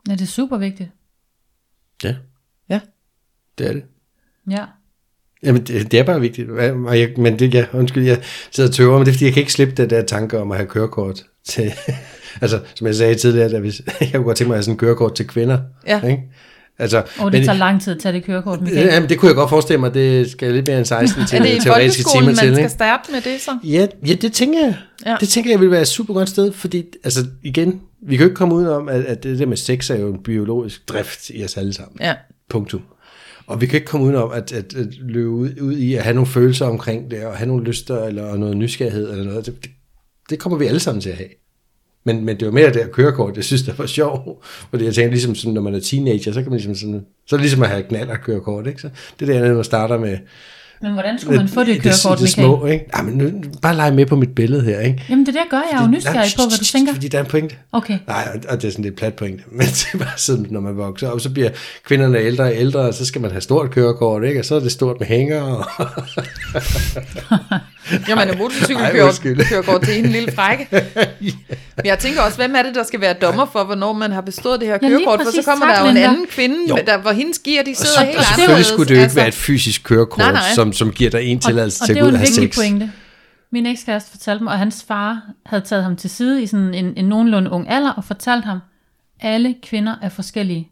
[0.08, 0.90] Ja, det er super vigtigt.
[2.04, 2.16] Ja,
[2.70, 2.80] ja.
[3.58, 3.84] det er det.
[4.50, 4.66] Ja.
[5.44, 6.50] Jamen, det, det er bare vigtigt.
[6.50, 9.34] Og jeg, men det, ja, undskyld, jeg sidder og tøver, men det er, fordi jeg
[9.34, 11.74] kan ikke slippe det der tanke om at have kørekort til...
[12.42, 14.74] altså, som jeg sagde tidligere, at hvis, jeg kunne godt tænke mig at have sådan
[14.74, 15.60] en kørekort til kvinder.
[15.88, 16.02] Ja.
[16.02, 16.24] Ikke?
[16.80, 18.88] Altså, Og det men- tager lang tid at tage det kørekort, Michael.
[18.88, 21.44] Jamen, det kunne jeg godt forestille mig, det skal lidt mere end 16 til er
[21.44, 22.56] det i teoretiske folkeskolen, timer man til.
[22.56, 23.58] skal starte med det så?
[23.64, 24.76] Ja, ja, det tænker jeg.
[25.06, 25.16] Ja.
[25.20, 28.30] Det tænker jeg vil være et super godt sted, fordi, altså igen, vi kan jo
[28.30, 31.30] ikke komme ud om, at, at det der med sex er jo en biologisk drift
[31.30, 31.98] i os alle sammen.
[32.02, 32.14] Ja.
[32.50, 32.82] Punktum.
[33.48, 36.04] Og vi kan ikke komme ud om at, at, at løbe ud, ud i at
[36.04, 39.46] have nogle følelser omkring det, og have nogle lyster, eller noget nysgerrighed, eller noget.
[39.46, 39.72] Det, det,
[40.30, 41.30] det kommer vi alle sammen til at have.
[42.08, 44.46] Men, men det var mere det her kørekort, jeg synes, det var sjovt.
[44.70, 47.36] Fordi jeg tænker, ligesom sådan, når man er teenager, så kan man ligesom sådan, så
[47.36, 48.82] er det ligesom at have knaller kørekort, ikke?
[48.82, 48.90] Så
[49.20, 50.18] det er der, når man starter med
[50.82, 52.46] Men hvordan skulle man få det kørekort, det, det Michael?
[52.46, 52.86] små, ikke?
[52.94, 55.04] Ej, men nu, bare lege med på mit billede her, ikke?
[55.10, 56.94] Jamen det der gør jeg jo nysgerrig på, hvad du tænker.
[56.94, 57.56] Fordi der er en pointe.
[57.72, 57.98] Okay.
[58.08, 59.44] Nej, og det er sådan lidt plat pointe.
[59.58, 61.50] Men det er bare sådan, når man vokser op, så bliver
[61.86, 64.40] kvinderne ældre og ældre, og så skal man have stort kørekort, ikke?
[64.40, 65.42] Og så er det stort med hænger.
[65.42, 65.66] Og
[68.08, 69.46] Jamen, en Ej, motorcykelkører undskyld.
[69.50, 70.68] kører går til en lille frække.
[71.78, 74.22] Men jeg tænker også, hvem er det, der skal være dommer for, hvornår man har
[74.22, 75.20] bestået det her Ja, kørekort?
[75.24, 76.78] For så kommer der jo en anden kvinde, Jo.
[76.88, 78.36] der, hvor hendes gear, de sidder Så, helt og anderledes.
[78.36, 79.16] selvfølgelig skulle det jo ikke altså.
[79.20, 80.42] være et fysisk kørekort, Nej, nej.
[80.56, 82.12] Som, som giver dig en tilladelse og, og til det at er gå jo ud
[82.12, 82.58] en og have vigtig sex.
[82.58, 82.92] pointe.
[83.52, 86.94] Min ekskæreste fortalte mig, at hans far havde taget ham til side i sådan en,
[86.98, 88.60] en nogenlunde ung alder, og fortalt ham,
[89.22, 90.70] alle kvinder er forskellige.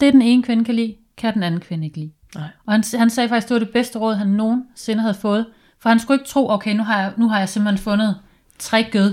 [0.00, 2.10] Det den ene kvinde kan lide, kan den anden kvinde ikke lide.
[2.34, 2.44] Nej.
[2.66, 5.46] Og han, han sagde faktisk, at det var det bedste råd, han nogensinde havde fået.
[5.82, 8.16] For han skulle ikke tro, okay, nu har jeg, nu har jeg simpelthen fundet
[8.58, 9.12] tre gød.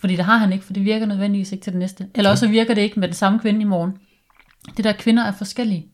[0.00, 2.06] Fordi det har han ikke, for det virker nødvendigvis ikke til det næste.
[2.14, 3.92] Eller også virker det ikke med den samme kvinde i morgen.
[4.76, 5.86] Det der kvinder er forskellige.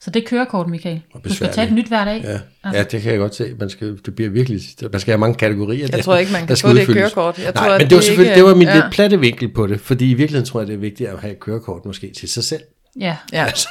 [0.00, 1.00] Så det er kørekort, Michael.
[1.24, 2.22] Du skal tage et nyt hver dag.
[2.64, 2.70] Ja.
[2.78, 3.54] ja, det kan jeg godt se.
[3.60, 4.60] Man skal, det bliver virkelig,
[4.92, 5.88] man skal have mange kategorier.
[5.92, 7.00] Jeg tror ikke, man der kan skal få det udfyldes.
[7.00, 7.38] kørekort.
[7.38, 8.74] Jeg Nej, tror, men det var det selvfølgelig, ikke- det var min ja.
[8.74, 11.32] lidt platte vinkel på det, fordi i virkeligheden tror jeg, det er vigtigt at have
[11.32, 12.62] et kørekort måske til sig selv.
[13.00, 13.16] Ja.
[13.32, 13.44] Ja.
[13.50, 13.68] Altså,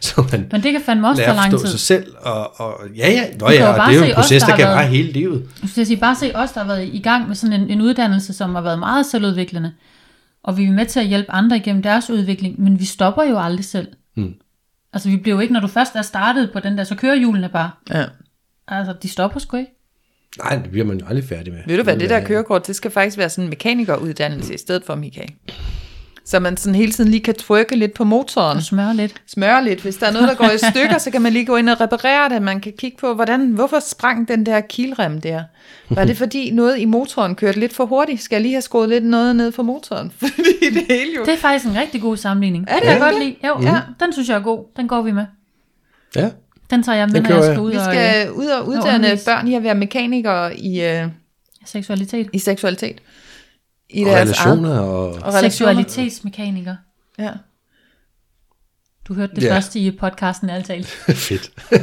[0.00, 1.66] så man Men det kan fandme også tage lang tid.
[1.68, 2.14] sig selv.
[2.20, 4.54] Og, og ja, ja, nå ja, og det er jo en os, proces, der der,
[4.54, 5.48] har kan vare hele livet.
[5.62, 7.80] Jeg skal sige, bare se os, der har været i gang med sådan en, en
[7.80, 9.72] uddannelse, som har været meget selvudviklende.
[10.44, 13.38] Og vi er med til at hjælpe andre igennem deres udvikling, men vi stopper jo
[13.40, 13.88] aldrig selv.
[14.16, 14.34] Mm.
[14.92, 17.14] Altså vi bliver jo ikke, når du først er startet på den der, så kører
[17.14, 17.70] hjulene bare.
[17.90, 18.04] ja.
[18.68, 19.70] Altså de stopper sgu ikke.
[20.42, 21.60] Nej, det bliver man jo aldrig færdig med.
[21.66, 24.84] Ved du hvad, det der kørekort, det skal faktisk være sådan en mekanikeruddannelse i stedet
[24.84, 25.30] for, Michael.
[26.28, 29.14] Så man sådan hele tiden lige kan trykke lidt på motoren, Og smøre lidt.
[29.26, 29.80] smøre lidt.
[29.80, 31.80] Hvis der er noget, der går i stykker, så kan man lige gå ind og
[31.80, 32.42] reparere det.
[32.42, 35.42] Man kan kigge på, hvordan, hvorfor sprang den der kilrem der?
[35.90, 38.22] Var det fordi noget i motoren kørte lidt for hurtigt?
[38.22, 40.10] Skal jeg lige have skruet lidt noget ned for motoren?
[40.20, 41.24] Fordi det hele jo...
[41.24, 42.64] Det er faktisk en rigtig god sammenligning.
[42.68, 43.68] Er det det kan jeg ikke godt lide.
[43.68, 43.80] Jo, ja.
[44.04, 44.64] den synes jeg er god.
[44.76, 45.26] Den går vi med.
[46.16, 46.30] Ja,
[46.70, 47.60] Den tager jeg med, når jeg skal jeg.
[47.60, 49.24] ud Vi og skal ud og uddanne undervise.
[49.24, 51.06] børn i at være mekanikere i, øh,
[51.64, 52.28] seksualitet.
[52.32, 52.98] i seksualitet.
[53.90, 55.06] I og relationer og...
[55.08, 55.48] og relationer.
[55.50, 56.76] Seksualitetsmekaniker.
[57.18, 57.30] Ja.
[59.08, 59.54] Du hørte det Ja.
[59.54, 60.86] første i podcasten, alt talt.
[61.28, 61.50] Fedt.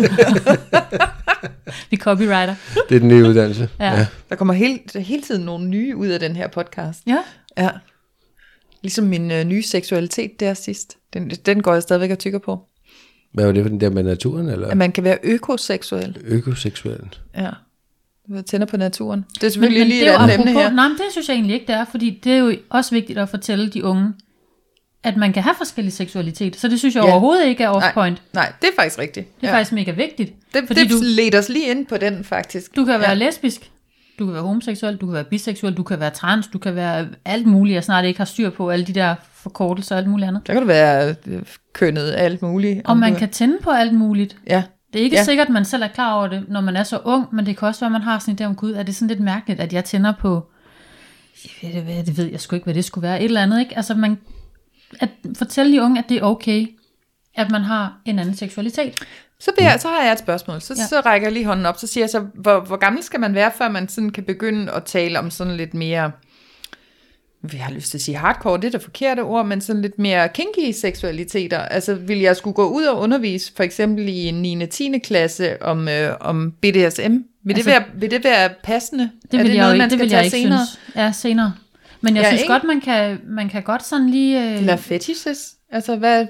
[1.92, 2.56] Vi copywriter.
[2.90, 3.70] Det er den nye uddannelse.
[3.80, 4.08] Ja.
[4.30, 7.02] Der kommer hele, hele tiden nogle nye ud af den her podcast.
[7.08, 7.20] Ja.
[7.58, 7.70] Ja.
[8.82, 10.98] Ligesom min øh, nye seksualitet der sidst.
[11.14, 12.60] Den, den går jeg stadigvæk og tykker på.
[13.34, 16.18] Hvad var det for den der med naturen, eller At man kan være økoseksuel.
[16.26, 17.16] økoseksuel?
[17.36, 17.50] Ja.
[18.46, 19.20] Tænder på naturen.
[19.34, 20.72] Det er Men, selvfølgelig men lige det et andet emne her.
[20.72, 23.20] nej, men det synes jeg egentlig ikke, det er, fordi det er jo også vigtigt
[23.20, 24.14] at fortælle de unge,
[25.04, 26.56] at man kan have forskellig seksualitet.
[26.56, 27.12] Så det synes jeg Ja.
[27.12, 29.42] overhovedet ikke er off Nej, nej, det er faktisk rigtigt.
[29.42, 29.58] Det er ja.
[29.58, 30.34] faktisk mega vigtigt.
[30.54, 32.76] det, fordi det du, leder os lige ind på den, faktisk.
[32.76, 33.16] du kan være ja.
[33.16, 33.72] lesbisk,
[34.20, 37.08] du kan være homoseksuel, du kan være biseksuel, du kan være trans, du kan være
[37.26, 40.28] alt muligt, jeg snart ikke har styr på alle de der forkortelser og alt muligt
[40.28, 40.48] andet.
[40.48, 41.42] Der kan du være øh,
[41.74, 42.82] kønnet alt muligt.
[42.86, 44.38] Og man kan tænde på alt muligt.
[44.50, 45.24] Ja, Det er ikke Ja.
[45.24, 47.58] sikkert, at man selv er klar over det, når man er så ung, men det
[47.58, 49.20] kan også være, at man har sådan en idé om, gud, er det sådan lidt
[49.20, 50.50] mærkeligt, at jeg tænder på,
[51.64, 53.42] jeg ved, det, hvad, det ved jeg sgu ikke, hvad det skulle være, et eller
[53.44, 53.76] andet, ikke?
[53.76, 54.18] Altså, man,
[55.00, 56.68] at fortælle de unge, at det er okay,
[57.36, 58.96] at man har en anden seksualitet.
[59.40, 60.62] Så, jeg, så har jeg et spørgsmål.
[60.62, 60.74] Så.
[60.78, 60.88] Ja.
[60.88, 61.78] så rækker jeg lige hånden op.
[61.78, 64.72] Så siger jeg så, hvor, hvor gammel skal man være, før man sådan kan begynde
[64.72, 66.12] at tale om sådan lidt mere,
[67.52, 70.00] vi har lyst til at sige hardcore, det er det forkerte ord, men sådan lidt
[70.00, 71.60] mere kinky seksualiteter.
[71.60, 74.64] Altså vil jeg skulle gå ud og undervise, for eksempel i en 9.
[74.64, 75.00] og 10.
[75.04, 76.72] klasse, om, øh, om BDSM?
[76.72, 79.10] Vil, altså, det være, vil det være passende?
[79.32, 80.38] Det er vil det jeg noget, jo man ikke, det skal vil tage jeg ikke
[80.38, 80.66] senere?
[80.66, 80.96] synes.
[80.96, 81.54] Ja, senere.
[82.02, 82.54] Men jeg ja, synes ikke?
[82.54, 84.52] godt, man kan, man kan godt sådan lige...
[84.52, 85.54] Øh, Eller fetishes?
[85.74, 86.28] Altså, hvad, vil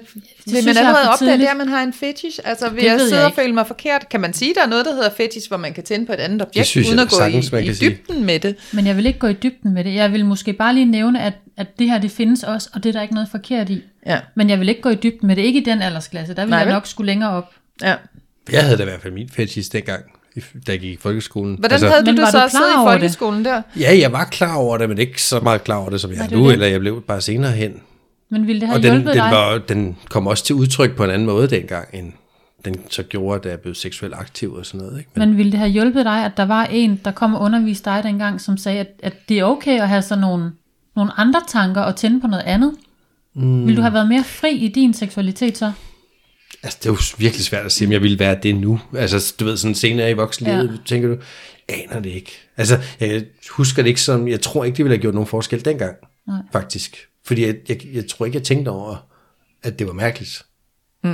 [0.48, 2.38] synes man er allerede opdage, det, at man har en fetish?
[2.44, 4.08] Altså, vil Det jeg ved sidde jeg og føle mig forkert?
[4.08, 6.16] Kan man sige, der er noget, der hedder fetish, hvor man kan tænde på et
[6.20, 7.90] andet objekt, synes uden jeg at gå sagtens, i, i kan sige.
[7.90, 8.56] dybden med det?
[8.72, 9.94] Men jeg vil ikke gå i dybden med det.
[9.94, 12.88] Jeg vil måske bare lige nævne, at, at det her, det findes også, og det
[12.88, 13.82] er der ikke noget forkert i.
[14.06, 15.42] Ja, Men jeg vil ikke gå i dybden med det.
[15.42, 16.34] Ikke i den aldersklasse.
[16.34, 16.74] Der vil Nej, jeg vel?
[16.74, 17.50] nok skulle længere op.
[17.82, 17.94] ja.
[18.52, 20.02] Jeg havde da i hvert fald min fetish dengang,
[20.36, 21.56] i- da jeg gik i folkeskolen.
[21.58, 23.00] Hvordan altså, havde du det så du at sidde klar i over det?
[23.00, 23.62] folkeskolen der?
[23.80, 26.18] Ja, jeg var klar over det, men ikke så meget klar over det, som jeg
[26.18, 26.52] er det er nu, det.
[26.52, 27.72] eller jeg blev bare senere hen.
[28.34, 29.30] Men ville det have Og den, hjulpet den, dig?
[29.30, 32.12] var, den kom også til udtryk på en anden måde dengang, end
[32.64, 34.98] den så gjorde, da jeg blev seksuelt aktiv og sådan noget.
[34.98, 35.10] Ikke?
[35.14, 37.90] Men, Men ville det have hjulpet dig, at der var en, der kom og underviste
[37.90, 40.52] dig dengang, som sagde, at, at det er okay at have sådan nogle,
[40.96, 42.74] nogle andre tanker og tænde på noget andet?
[43.34, 43.66] Mm.
[43.66, 45.72] Vil du have været mere fri i din seksualitet så?
[46.64, 48.80] altså, det er jo virkelig svært at sige, om jeg ville være det nu.
[48.96, 50.70] Altså, du ved, sådan senere i voksenlivet.
[50.70, 50.76] Ja.
[50.86, 51.16] tænker du,
[51.68, 52.32] aner det ikke.
[52.56, 55.64] Altså, jeg husker det ikke som, jeg tror ikke, det ville have gjort nogen forskel
[55.64, 56.38] dengang, Nej.
[56.52, 56.96] faktisk.
[57.26, 59.06] Fordi jeg, jeg, jeg tror ikke, jeg tænkte over,
[59.62, 60.42] at det var mærkeligt.
[61.04, 61.10] Mm.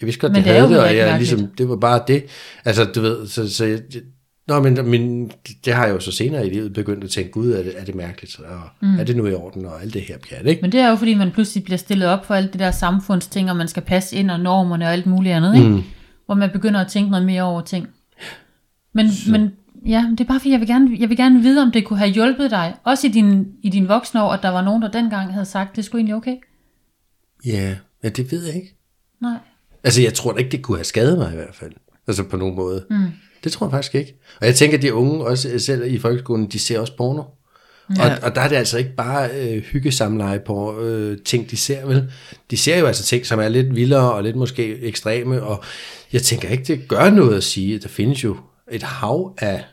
[0.00, 1.30] Jeg vidste godt, Men det, det havde det, og jeg, mærkeligt.
[1.30, 2.24] ligesom, det var bare det.
[2.64, 4.02] Altså, du ved, så, så jeg, jeg,
[4.50, 5.30] Nå, men, men
[5.64, 7.84] det har jeg jo så senere i livet begyndt at tænke, gud, er det, er
[7.84, 8.98] det mærkeligt, og mm.
[8.98, 10.62] er det nu i orden, og alt det her pjat, ikke?
[10.62, 13.50] Men det er jo fordi, man pludselig bliver stillet op for alt det der samfundsting,
[13.50, 15.68] og man skal passe ind og normerne og alt muligt andet, ikke?
[15.68, 15.82] Mm.
[16.26, 17.88] Hvor man begynder at tænke noget mere over ting.
[18.92, 19.52] Men, men
[19.86, 21.98] ja, det er bare fordi, jeg vil, gerne, jeg vil gerne vide, om det kunne
[21.98, 24.90] have hjulpet dig, også i din, i din voksne år, at der var nogen, der
[24.90, 26.36] dengang havde sagt, det skulle egentlig okay.
[27.46, 28.76] Ja, ja, det ved jeg ikke.
[29.22, 29.36] Nej.
[29.84, 31.72] Altså, jeg tror da ikke, det kunne have skadet mig i hvert fald.
[32.06, 32.84] Altså på nogen måde.
[32.90, 33.06] Mm.
[33.44, 34.14] Det tror jeg faktisk ikke.
[34.40, 37.22] Og jeg tænker, at de unge, også selv i folkeskolen, de ser også porno.
[37.96, 38.14] Ja.
[38.14, 41.86] Og, og der er det altså ikke bare øh, hyggesamleje på øh, ting, de ser,
[41.86, 42.12] vel?
[42.50, 45.64] De ser jo altså ting, som er lidt vildere og lidt måske ekstreme, og
[46.12, 48.36] jeg tænker ikke, det gør noget at sige, at der findes jo
[48.70, 49.64] et hav af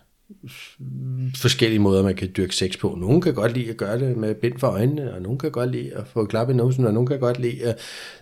[1.35, 2.97] forskellige måder, man kan dyrke sex på.
[2.99, 5.71] Nogle kan godt lide at gøre det med bind for øjnene, og nogle kan godt
[5.71, 7.79] lide at få klap i numsen, og nogle kan godt lide at,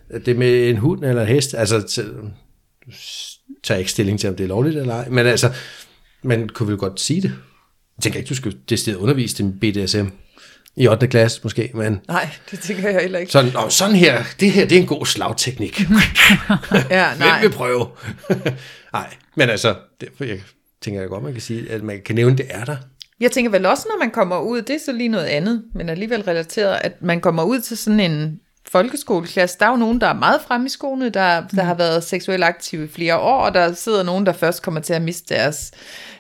[0.10, 1.54] at det med en hund eller en hest.
[1.54, 2.12] Altså, til,
[3.64, 5.54] tager ikke stilling til, om det er lovligt eller ej, men altså,
[6.24, 7.32] man kunne vel godt sige det.
[7.98, 10.06] Jeg tænker ikke, du skal decideret undervise dem BDSM
[10.76, 11.08] i 8.
[11.08, 13.32] klasse måske, men Nej, det tænker jeg heller ikke.
[13.32, 15.80] sådan, oh, sådan her, det her, det er en god slagteknik.
[16.90, 17.42] Ja, Hvem nej.
[17.42, 17.88] vil prøve?
[18.94, 20.40] Nej, men altså, det, jeg
[20.86, 22.76] tænker jeg godt, man kan sige, at man kan nævne, det er der.
[23.20, 25.90] Jeg tænker vel også, når man kommer ud, det er så lige noget andet, men
[25.90, 29.58] alligevel relateret, at man kommer ud til sådan en folkeskoleklasse.
[29.60, 32.44] Der er jo nogen, der er meget fremme i skoene, der, der har været seksuelt
[32.44, 35.72] aktive i flere år, og der sidder nogen, der først kommer til at miste deres,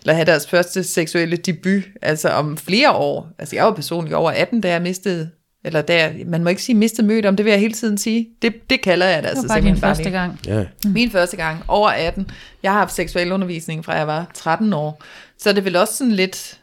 [0.01, 3.29] eller have deres første seksuelle debut, altså om flere år.
[3.39, 5.29] Altså jeg var personligt over 18, da jeg mistede,
[5.65, 7.97] eller da jeg, man må ikke sige mistet mødt om, det vil jeg hele tiden
[7.97, 8.29] sige.
[8.41, 10.39] Det, det kalder jeg det Det altså var bare simpelthen første gang.
[10.45, 10.65] Ja.
[10.85, 12.29] Min første gang, over 18.
[12.63, 15.03] Jeg har haft seksuel undervisning fra jeg var 13 år.
[15.37, 16.59] Så er det vel også sådan lidt,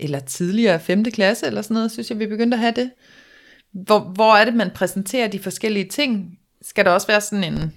[0.00, 1.04] eller tidligere 5.
[1.04, 2.90] klasse eller sådan noget, synes jeg, vi begyndte at have det.
[3.72, 6.38] Hvor, hvor er det, man præsenterer de forskellige ting?
[6.62, 7.72] Skal der også være sådan en,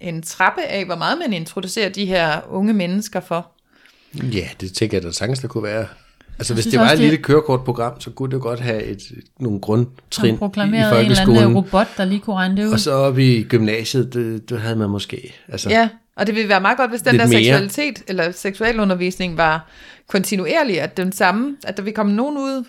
[0.00, 3.50] en trappe af, hvor meget man introducerer de her unge mennesker for?
[4.14, 5.86] Ja, det tænker jeg, der sagtens der kunne være.
[6.38, 9.02] Altså, hvis det var også, et det- lille kørekortprogram, så kunne det godt have et,
[9.40, 11.56] nogle grundtrin Han i proklamerede en eller anden folkeskolen.
[11.56, 12.72] robot, der lige kunne regne det ud.
[12.72, 15.34] Og så oppe i gymnasiet, det, det havde man måske.
[15.48, 17.38] Altså, Ja, og det ville være meget godt, hvis den der mere.
[17.44, 19.68] seksualitet eller seksualundervisning var
[20.08, 22.64] kontinuerlig, at den samme, at der vil komme nogen ud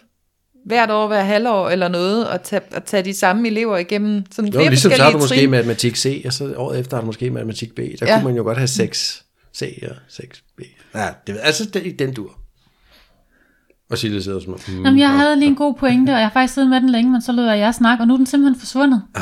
[0.65, 4.51] hvert år, hver halvår eller noget, og tage, og tage de samme elever igennem sådan
[4.51, 5.49] Jo, flere ligesom så har du måske trin.
[5.49, 7.77] matematik C, og så året efter har du måske matematik B.
[7.77, 8.15] Der Ja.
[8.15, 9.23] kunne man jo godt have 6
[9.57, 10.61] C og 6 B.
[10.95, 12.31] Ja, det, altså den, i den dur.
[13.95, 16.25] Og Silje sidder som om, mm, Jamen, jeg havde lige en god pointe, og jeg
[16.25, 18.17] har faktisk siddet med den længe, men så lød jeg jer snakke, og nu er
[18.17, 19.01] den simpelthen forsvundet.
[19.15, 19.21] Ej,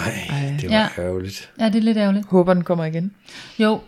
[0.62, 0.88] det var Ja.
[0.98, 1.04] ja.
[1.04, 1.50] ærgerligt.
[1.60, 2.26] Ja, det er lidt ærgerligt.
[2.30, 3.12] Håber, den kommer igen.
[3.60, 3.80] Jo,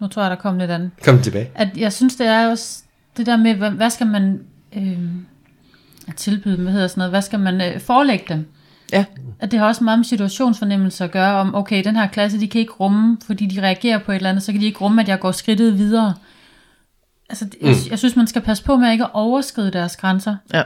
[0.00, 0.90] nu tror jeg, der kom lidt andet.
[1.04, 1.50] Kom tilbage.
[1.54, 2.82] At jeg synes, det er også
[3.16, 4.40] det der med, hvad, hvad skal man
[4.76, 4.98] øh,
[6.16, 8.46] tilbyde dem, hvad hedder sådan noget, hvad skal man øh, forelægge dem?
[8.92, 9.04] Ja,
[9.40, 12.48] At det har også meget med situationsfornemmelse at gøre, om okay, den her klasse, de
[12.48, 15.02] kan ikke rumme, fordi de reagerer på et eller andet, så kan de ikke rumme,
[15.02, 16.14] at jeg går skridtet videre.
[17.28, 20.36] Altså, det- jeg, jeg synes, man skal passe på med ikke at overskride deres grænser.
[20.54, 20.62] ja.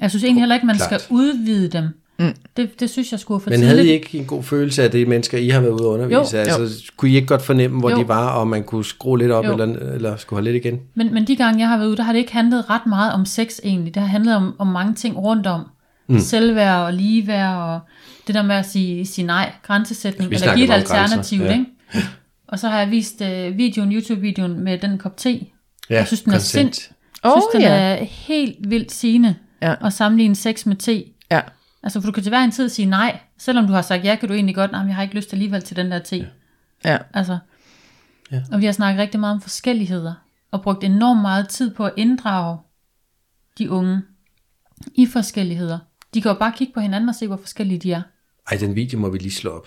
[0.00, 1.00] Jeg synes egentlig heller ikke, man Klart.
[1.00, 1.88] skal udvide dem.
[2.18, 2.34] Mm.
[2.56, 3.76] Det, det synes jeg skulle for Men tidligt.
[3.76, 6.36] havde I ikke en god følelse af det mennesker, I har været ude at undervise?
[6.36, 6.42] Jo.
[6.42, 7.96] altså, kunne I ikke godt fornemme, hvor Jo.
[7.98, 9.52] de var, og man kunne skrue lidt op, Jo.
[9.52, 10.80] eller, eller skulle have lidt igen?
[10.94, 13.12] Men, men de gange, jeg har været ude, der har det ikke handlet ret meget
[13.12, 13.94] om sex egentlig.
[13.94, 15.62] Det har handlet om, om mange ting rundt om.
[16.08, 16.18] Mm.
[16.18, 17.80] Selvværd og ligeværd og
[18.26, 21.40] det der med at sige, sige nej, grænsesætning, eller give et alternativ.
[21.42, 21.52] ja.
[21.52, 21.66] Ikke?
[22.48, 25.40] Og så har jeg vist uh, videoen, YouTube-videoen med den kop te.
[25.90, 26.76] Ja, jeg synes, den er consent.
[26.76, 26.94] sind.
[27.24, 27.68] Jeg synes, Åh, den ja.
[27.76, 29.86] er helt vildt sigende Ja.
[29.86, 31.04] at sammenligne sex med te.
[31.30, 31.40] Ja.
[31.82, 33.18] Altså, for du kan til hver en tid sige nej.
[33.38, 35.62] Selvom du har sagt ja, kan du egentlig godt, nej, jeg har ikke lyst alligevel
[35.62, 36.28] til den der te.
[36.84, 36.98] Ja.
[37.14, 37.38] Altså,
[38.32, 38.42] Ja.
[38.52, 40.14] Og vi har snakket rigtig meget om forskelligheder,
[40.50, 42.58] og brugt enormt meget tid på at inddrage
[43.58, 44.00] de unge
[44.94, 45.78] i forskelligheder.
[46.14, 48.02] De kan jo bare kigge på hinanden og se, hvor forskellige de er.
[48.50, 49.66] Ej, den video må vi lige slå op.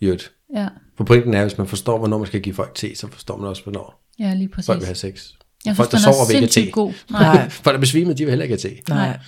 [0.00, 0.32] Jødt.
[0.54, 3.08] Ja, For pointen er, at hvis man forstår, hvornår man skal give folk te, så
[3.08, 4.66] forstår man også, hvornår ja lige præcis.
[4.66, 5.32] folk vil have sex.
[5.64, 6.70] Jeg folk, der synes, den er sover, vil ikke have te.
[6.70, 6.92] god.
[7.10, 7.48] Nej.
[7.48, 8.82] Folk, der besvimede, de vil heller ikke have te.
[8.88, 9.18] Nej.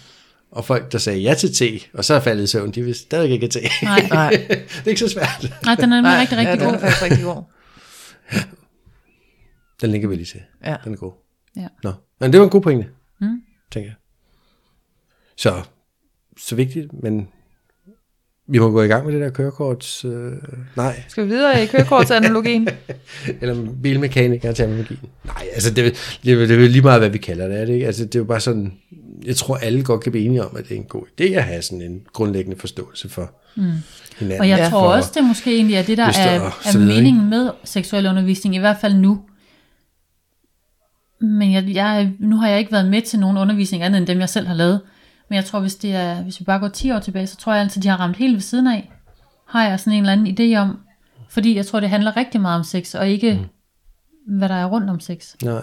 [0.50, 2.94] Og folk, der sagde ja til te, og så er faldet i søvn, de vil
[2.94, 3.84] stadig ikke have te.
[3.84, 4.30] nej, Nej.
[4.48, 5.46] det er ikke så svært.
[5.64, 6.74] nej, den er nemlig rigtig, rigtig ja, den god.
[6.74, 7.42] er faktisk rigtig god.
[9.80, 10.40] Den linker vi lige til.
[10.64, 10.76] Ja.
[10.84, 11.12] Den er god.
[11.56, 11.66] Ja.
[11.82, 12.88] Nå, men det var en god pointe,
[13.20, 13.40] Mm.
[13.72, 13.96] tænker jeg.
[15.36, 15.62] Så,
[16.38, 17.28] så vigtigt, men
[18.46, 20.04] vi må gå i gang med det der kørekort.
[20.04, 20.32] Øh,
[20.76, 22.68] nej, Skal vi videre i kørekortsanalogien?
[23.40, 25.00] eller bilmekaniker og terminologien.
[25.24, 25.90] Nej, altså det, er-
[26.24, 27.86] det, er- det er lige meget, hvad vi kalder det, er det ikke?
[27.86, 28.72] Altså det er jo bare sådan,
[29.24, 31.42] jeg tror alle godt kan blive enige om, at det er en god idé at
[31.44, 33.62] have sådan en grundlæggende forståelse for mm.
[34.18, 34.40] hinanden.
[34.40, 34.64] Og jeg Ja.
[34.68, 38.06] tror for, også, det måske egentlig er det, der er, er videre, meningen med seksuel
[38.06, 39.20] undervisning, i hvert fald nu.
[41.20, 44.20] Men jeg, jeg, nu har jeg ikke været med til nogen undervisning andet end dem,
[44.20, 44.80] jeg selv har lavet.
[45.30, 47.52] Men jeg tror, hvis, det er, hvis vi bare går 10 år tilbage, så tror
[47.52, 48.92] jeg altid, de har ramt helt ved siden af.
[49.48, 50.78] Har jeg sådan en eller anden idé om.
[51.30, 54.38] Fordi jeg tror, det handler rigtig meget om sex, og ikke mm.
[54.38, 55.34] hvad der er rundt om sex.
[55.42, 55.62] Nej.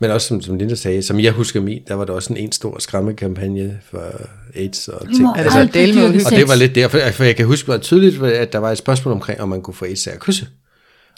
[0.00, 2.36] Men også som, som Linda sagde, som jeg husker min, der var der også en,
[2.36, 4.12] en stor skræmmekampagne for
[4.54, 5.22] AIDS og ting.
[5.22, 5.60] må Altså.
[5.60, 8.78] Og det var lidt derfor, for jeg kan huske meget tydeligt, at der var et
[8.78, 10.46] spørgsmål omkring, om man kunne få AIDS af at kysse.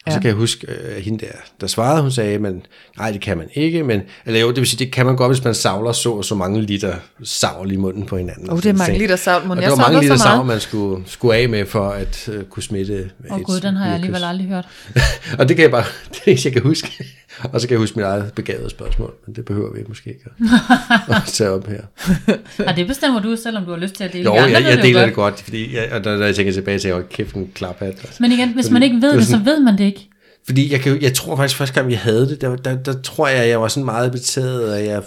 [0.09, 2.63] Og så kan jeg huske, at hende der, der svarede, hun sagde, men
[2.99, 5.33] nej, det kan man ikke, men, eller jo, det vil sige, det kan man godt,
[5.33, 6.95] hvis man savler så og så mange liter
[7.25, 8.51] savl i munden på hinanden.
[8.51, 10.61] Åh, det er mange liter savl, men Og jeg det var mange liter savl, man
[10.61, 13.95] skulle, skulle af med for at uh, kunne smitte Åh oh, gud, den har jeg
[13.95, 14.69] alligevel aldrig hørt.
[15.39, 15.85] og det kan jeg bare,
[16.25, 17.05] det er jeg kan huske.
[17.53, 20.25] Og så kan jeg huske mit eget begavede spørgsmål, men det behøver vi måske ikke
[20.27, 21.83] at, at tage op her.
[22.69, 24.25] Og det bestemmer du selv, om du har lyst til at dele.
[24.25, 26.79] Jo, andre jeg, jeg jo deler det godt, fordi jeg, og når, jeg tænker tilbage
[26.79, 27.89] til, at jeg kæft en klaphat.
[27.89, 28.17] Altså.
[28.21, 30.09] Men igen, hvis Fordi man ikke ved det var det, så ved man det ikke.
[30.47, 33.29] Fordi jeg, kan, jeg tror faktisk, første gang vi havde det, der, der, der tror
[33.29, 35.03] jeg, jeg var sådan meget betaget af, jeg,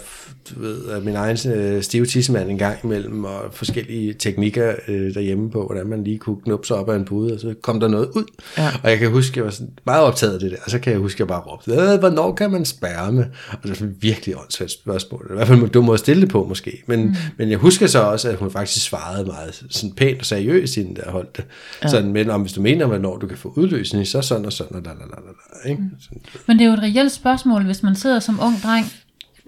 [0.50, 5.14] du ved, af min egen øh, stive tissemand en gang imellem, og forskellige teknikker øh,
[5.14, 7.80] derhjemme på, hvordan man lige kunne knuppe sig op af en pude, og så kom
[7.80, 8.24] der noget ud.
[8.58, 8.68] Ja.
[8.82, 10.92] Og jeg kan huske, jeg var sådan meget optaget af det der, og så kan
[10.92, 13.26] jeg huske, jeg bare råbte, "Øh, hvornår kan man spærme?
[13.52, 15.26] Og det er sådan et virkelig åndssvagt spørgsmål.
[15.30, 16.82] I hvert fald måde at stille det på, måske.
[16.86, 17.14] Men, mm.
[17.38, 20.96] men jeg husker så også, at hun faktisk svarede meget sådan pænt og seriøst, inden
[20.96, 21.44] der holdt det.
[21.82, 21.88] Ja.
[21.88, 24.76] Sådan, men om hvis du mener, hvornår du kan få udløsning, så sådan og sådan,
[24.76, 25.82] og da, da, da, da, da, ikke?
[26.00, 28.86] Sådan, Men det er jo et reelt spørgsmål, hvis man sidder som ung dreng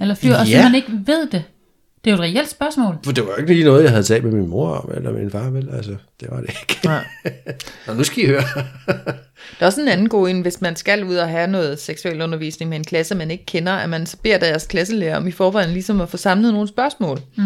[0.00, 0.62] eller fyr, og så Ja.
[0.62, 1.44] man ikke ved det.
[2.04, 2.98] Det er jo et reelt spørgsmål.
[3.04, 5.12] For det var jo ikke lige noget, jeg havde talt med min mor om, eller
[5.12, 5.68] min far, vel?
[5.72, 6.80] Altså, det var det ikke.
[6.84, 7.04] Nej.
[7.86, 8.42] Nå, nu skal I høre.
[8.86, 12.22] Der er også en anden god en, hvis man skal ud og have noget seksuel
[12.22, 15.30] undervisning med en klasse, man ikke kender, at man så beder deres klasselærer om i
[15.30, 17.20] forvejen ligesom at få samlet nogle spørgsmål.
[17.36, 17.44] Mm.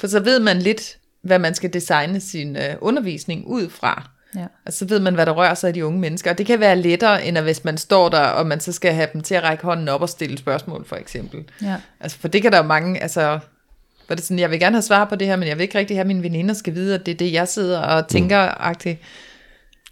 [0.00, 4.10] For så ved man lidt, hvad man skal designe sin øh, undervisning ud fra.
[4.36, 4.46] Ja.
[4.66, 6.30] Og så ved man, hvad der rører sig i de unge mennesker.
[6.30, 8.92] Og det kan være lettere, end at hvis man står der, og man så skal
[8.92, 11.44] have dem til at række hånden op og stille spørgsmål, for eksempel.
[11.62, 11.76] Ja.
[12.00, 13.38] Altså, for det kan der jo mange, altså,
[14.06, 15.62] hvor det er sådan, jeg vil gerne have svar på det her, men jeg vil
[15.62, 18.08] ikke rigtig have, at mine veninder skal vide, at det er det, jeg sidder og
[18.08, 18.98] tænker-agtigt.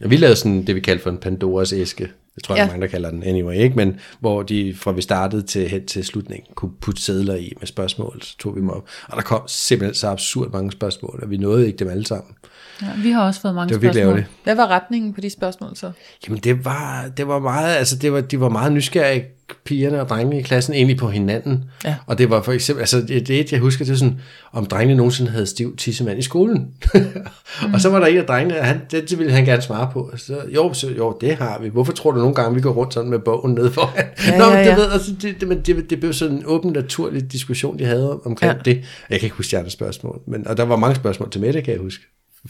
[0.00, 2.08] Ja, vi lavede sådan det, vi kaldte for en Pandoras æske.
[2.34, 2.66] Det tror jeg, ja.
[2.66, 3.76] mange, der kalder den anyway, ikke?
[3.76, 7.66] Men hvor de, fra vi startede til hen til slutningen, kunne putte sædler i med
[7.66, 8.88] spørgsmål, så tog vi dem op.
[9.08, 12.34] Og der kom simpelthen så absurd mange spørgsmål, og vi nåede ikke dem alle sammen.
[12.82, 12.86] Ja.
[13.02, 14.02] Vi har også fået mange Det var spørgsmål.
[14.02, 14.28] ærgerligt.
[14.44, 15.90] Hvad var retningen på de spørgsmål så?
[16.28, 19.24] Jamen det var, det var meget, altså det var, de var meget nysgerrige,
[19.64, 21.64] pigerne og drengene i klassen, egentlig på hinanden.
[21.84, 21.94] Ja.
[22.06, 24.20] Og det var for eksempel, altså det, det et, jeg husker, det er sådan,
[24.52, 26.68] om drengene nogensinde havde stiv tissemand i skolen.
[26.94, 27.72] mm.
[27.74, 30.10] og så var der en af drengene, han, det, det ville han gerne svare på.
[30.16, 31.68] Så, jo, så, jo, det har vi.
[31.68, 34.04] Hvorfor tror du nogle gange, vi går rundt sådan med bogen nede foran?
[34.26, 34.74] Ja, Nå, men ja, det, ja.
[34.76, 38.12] ved, altså, det, det, men det, det blev sådan en åben, naturlig diskussion, de havde
[38.12, 38.58] om- omkring ja.
[38.72, 38.84] det.
[39.10, 41.62] Jeg kan ikke huske de andre spørgsmål, men, og der var mange spørgsmål til Mette,
[41.62, 42.04] kan jeg huske.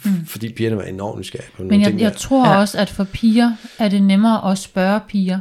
[0.05, 0.27] Mm.
[0.27, 2.01] Fordi pigerne var enormt nysgerrige på nogle Men jeg, ting.
[2.01, 2.53] jeg tror Ja.
[2.53, 2.59] ja.
[2.59, 5.41] også, at for piger er det nemmere at spørge piger.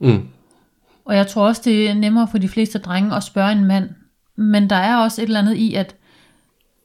[0.00, 0.26] Mm.
[1.04, 3.88] Og jeg tror også, det er nemmere for de fleste drenge at spørge en mand.
[4.36, 5.94] Men der er også et eller andet i, at,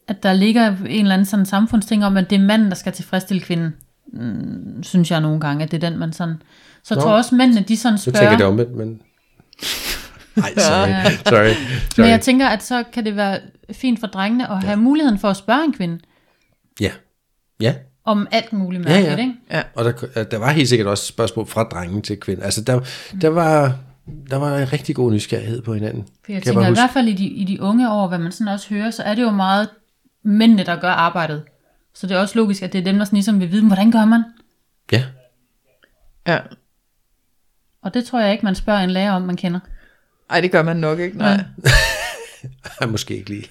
[0.08, 2.92] at der ligger en eller anden sådan samfundsting om, at det er manden, der skal
[2.94, 3.74] tilfredsstille kvinden.
[4.14, 6.36] Mm, synes jeg nogle gange, at det er den, man sådan...
[6.84, 7.02] Så jeg Nå.
[7.02, 8.18] tror også, mændene, de sådan Nu spørger...
[8.20, 8.88] tænker jeg det omvendt, men...
[10.36, 10.88] Nej, sorry.
[10.90, 11.04] Ja.
[11.30, 11.44] sorry.
[11.46, 11.56] Men
[11.96, 12.06] sorry.
[12.06, 13.40] jeg tænker, at så kan det være
[13.72, 16.00] fint for drengene at have muligheden for at spørge en kvinde
[16.82, 16.92] Ja.
[17.64, 17.76] Ja.
[18.06, 19.24] om alt muligt Ja, mærkeligt, ja.
[19.24, 19.34] ikke?
[19.52, 19.64] Ja.
[19.76, 22.44] Og der, der var helt sikkert også spørgsmål fra drengen til kvinden.
[22.46, 22.80] Altså, der,
[23.22, 23.78] der, var,
[24.30, 26.04] der var en rigtig god nysgerrighed på hinanden.
[26.04, 28.08] For jeg Kan jeg tænker, bare i hvert fald i de, i de unge år,
[28.08, 29.70] hvad man sådan også hører, så er det jo meget
[30.24, 31.44] mændene, der gør arbejdet.
[31.94, 33.92] Så det er også logisk, at det er dem, der sådan ligesom vil vide, hvordan
[33.92, 34.24] gør man?
[34.92, 35.04] Ja.
[36.28, 36.40] Ja.
[37.84, 39.60] Og det tror jeg ikke, man spørger en lærer om, man kender.
[40.30, 41.44] Ej, det gør man nok ikke, nej.
[42.82, 42.86] Ja.
[42.86, 43.48] Måske ikke lige.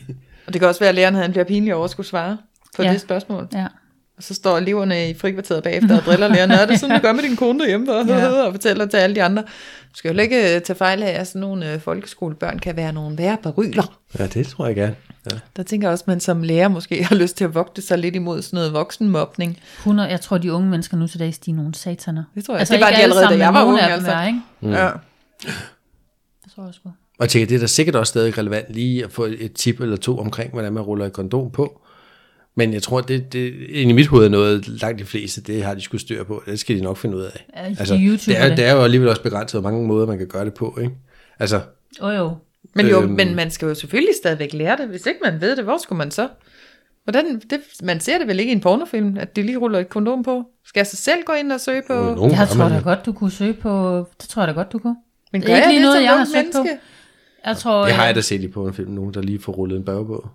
[0.46, 2.38] Og det kan også være, at læreren han bliver pinlig over at skulle svare
[2.76, 2.92] på Ja.
[2.92, 3.48] det spørgsmål.
[3.52, 3.66] Ja.
[4.22, 6.50] Og så står eleverne i frikvarteret bagefter og driller læreren.
[6.50, 7.94] Er det sådan, du gør med din kone derhjemme?
[7.94, 8.28] Og, Ja.
[8.46, 9.42] og fortæller til alle de andre.
[9.42, 12.92] Du skal jo ikke øh, tage fejl af, at sådan nogle øh, folkeskolebørn kan være
[12.92, 13.98] nogle værre baryler.
[14.18, 14.94] Ja, det tror jeg gerne.
[15.30, 15.36] Ja.
[15.56, 17.98] Der tænker jeg også, at man som lærer måske har lyst til at vogte sig
[17.98, 19.58] lidt imod sådan noget voksenmobning.
[19.78, 22.24] 100, jeg tror, de unge mennesker nu til dags, de er nogle sataner.
[22.34, 22.68] Det tror jeg.
[22.68, 24.12] Det var ikke de alle allerede, da jeg var nogle ung, af dem altså.
[24.12, 24.40] Er, ikke?
[24.60, 24.70] Mm.
[24.70, 24.90] Ja.
[26.44, 26.88] Det tror jeg sgu.
[26.88, 29.80] Og jeg tænker, det er da sikkert også stadig relevant lige at få et tip
[29.80, 31.81] eller to omkring, hvordan man ruller et kondom på.
[32.54, 35.74] Men jeg tror, det, det i mit hoved er noget, langt de fleste, det har
[35.74, 36.42] de skulle styr på.
[36.46, 37.46] Det skal de nok finde ud af.
[37.56, 38.56] Ja, YouTube det, er det.
[38.56, 40.78] det er jo alligevel også begrænset, hvor mange måder man kan gøre det på.
[40.82, 40.94] Ikke?
[41.38, 41.60] Altså,
[42.02, 42.36] Jo jo.
[42.74, 43.12] Men jo, Øhm.
[43.12, 44.88] men man skal jo selvfølgelig stadigvæk lære det.
[44.88, 46.28] Hvis ikke man ved det, hvor skulle man så?
[47.04, 49.88] Hvordan, det, man ser det vel ikke i en pornofilm, at de lige ruller et
[49.88, 50.42] kondom på?
[50.66, 51.94] Skal jeg så selv gå ind og søge på?
[51.94, 52.84] Jo, nogen Jeg tror da det.
[52.84, 54.04] godt, du kunne søge på...
[54.20, 54.96] Det tror jeg da godt, du kunne.
[55.32, 56.66] Men Det gør er ikke jeg lige det noget, jeg har søgt på.
[57.46, 57.84] Jeg tror...
[57.84, 60.06] Det har øh, jeg da set i pornofilm, nogen der lige får rullet en bag
[60.06, 60.28] på.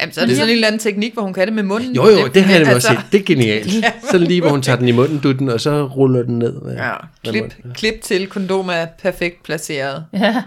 [0.00, 1.94] Jamen, så er det sådan en eller anden teknik, hvor hun kan det med munden.
[1.94, 3.12] Jo, jo, det har jeg altså, også set.
[3.12, 3.70] Det er genialt.
[4.10, 6.60] Så lige, hvor hun tager den i munden, du den, og så ruller den ned.
[6.66, 6.92] Ja,
[7.24, 7.72] Med klip, munden.
[7.74, 10.04] klip til, kondom er perfekt placeret.
[10.12, 10.42] Ja,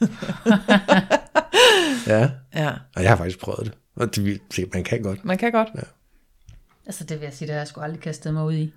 [2.06, 3.72] Ja, Ja, og jeg har faktisk prøvet det.
[3.96, 4.40] Og det,
[4.74, 5.24] man kan godt.
[5.24, 5.68] man kan godt.
[6.86, 8.72] altså det vil jeg sige, det har jeg sgu aldrig kastet mig ud i.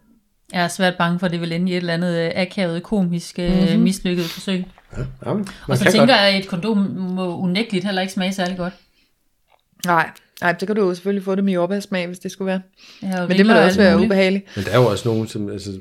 [0.53, 2.83] Jeg er svært bange for, at det vil ende i et eller andet øh, akavet,
[2.83, 3.79] komisk, mm-hmm.
[3.81, 4.65] mislykket forsøg.
[4.97, 6.19] Ja, ja, man Og så kan tænker godt.
[6.19, 8.73] jeg, at et kondom må unægteligt heller ikke smage særlig godt.
[9.85, 10.09] Nej,
[10.41, 12.61] nej, det kan du jo selvfølgelig få det med jordbærsmag, hvis det skulle være.
[13.03, 14.07] Jo Men det må da og også være muligt.
[14.07, 14.45] ubehageligt.
[14.55, 15.49] Men der er jo også nogen, som...
[15.49, 15.71] Altså,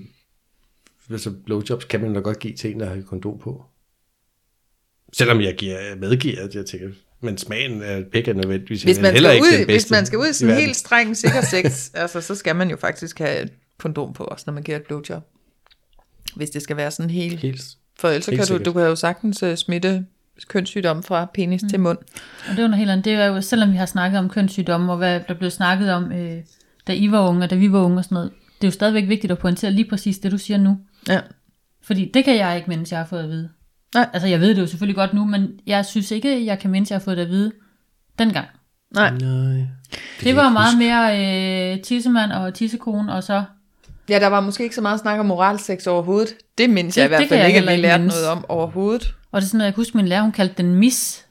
[1.10, 3.64] altså blowjobs kan man da godt give til en, der har kondom på.
[5.12, 6.88] Selvom jeg giver, medgiver, at jeg tænker,
[7.20, 10.06] men smagen af pik er nødvendigvis Hvis man, heller ikke den ud, bedste hvis man
[10.06, 13.42] skal ud i sådan helt streng sikker sex, altså, så skal man jo faktisk have
[13.42, 15.22] et kondom på også, når man giver et blowjob.
[16.36, 17.40] Hvis det skal være sådan helt...
[17.40, 17.62] Helt.
[17.98, 18.66] For ellers så Helt kan du, sikkert.
[18.66, 20.06] du kan jo sagtens uh, smitte
[20.48, 21.68] kønssygdom fra penis mm.
[21.68, 21.98] til mund.
[22.48, 23.04] Og det er jo noget helt andet.
[23.04, 26.12] Det er jo, selvom vi har snakket om kønssygdomme, og hvad der blev snakket om,
[26.12, 26.36] øh,
[26.86, 28.30] da I var unge, og da vi var unge og sådan noget,
[28.60, 30.78] det er jo stadigvæk vigtigt at pointere lige præcis det, du siger nu.
[31.08, 31.20] Ja.
[31.82, 33.48] Fordi det kan jeg ikke mindes, jeg har fået at vide.
[33.94, 34.08] Nej.
[34.12, 36.90] Altså, jeg ved det jo selvfølgelig godt nu, men jeg synes ikke, jeg kan mindes,
[36.90, 37.52] jeg har fået det at vide
[38.18, 38.46] dengang.
[38.94, 39.10] Nej.
[39.10, 39.66] Nej.
[40.20, 43.42] Det var meget mere øh, tissemand og tissekone, og så...
[44.08, 46.28] Ja, der var måske ikke så meget snak om moralsex overhovedet.
[46.58, 48.14] Det mindes jeg i Det- hvert det fald ikke, at vi lærte mindes.
[48.16, 49.14] noget om overhovedet.
[49.34, 51.24] Og det er sådan noget, jeg kan huske, min lærer, hun kaldte den mis.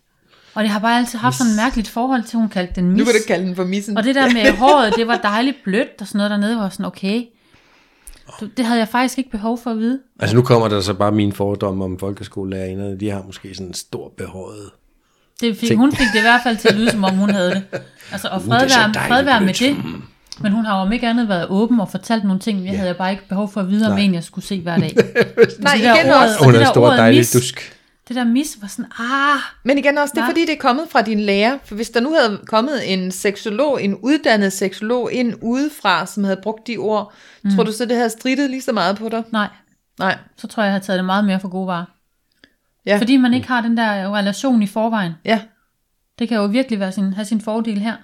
[0.53, 2.97] Og det har bare altid haft sådan et mærkeligt forhold til, hun kaldte den mis.
[2.99, 3.97] Nu kan du kalde den for missen.
[3.97, 6.85] Og det der med håret, det var dejligt blødt og sådan noget dernede, var sådan,
[6.85, 7.23] okay.
[8.57, 9.99] Det havde jeg faktisk ikke behov for at vide.
[10.19, 12.99] Altså nu kommer der så bare mine fordomme om folkeskolelærerne.
[12.99, 14.69] De har måske sådan en stor behåret.
[15.41, 15.79] Det fik, Tænk.
[15.79, 17.63] hun fik det i hvert fald til at lyde, som om hun havde det.
[18.11, 19.77] Altså, og fred det så være, dejligt fred være med det.
[20.39, 22.87] Men hun har jo om ikke andet været åben og fortalt nogle ting, jeg havde
[22.87, 24.95] jeg bare ikke behov for at vide, om en jeg skulle se hver dag.
[25.59, 26.35] Nej, det igen ord- også.
[26.39, 27.72] Og Hun det er en stor dejlig mis- dusk.
[28.07, 30.29] Det der mis var sådan, ah, Men igen også, det er Nej.
[30.31, 31.57] fordi, det er kommet fra din lærer.
[31.65, 36.39] For hvis der nu havde kommet en seksolog, en uddannet seksolog ind udefra, som havde
[36.43, 37.51] brugt de ord, mm.
[37.55, 39.23] tror du så, det havde strittet lige så meget på dig?
[39.31, 39.47] nej.
[39.99, 40.17] Nej.
[40.37, 41.85] Så tror jeg, jeg havde taget det meget mere for gode varer.
[42.85, 42.97] Ja.
[42.97, 45.13] Fordi man ikke har den der relation i forvejen.
[45.25, 45.41] Ja.
[46.19, 47.95] Det kan jo virkelig være sin, have sin fordel her.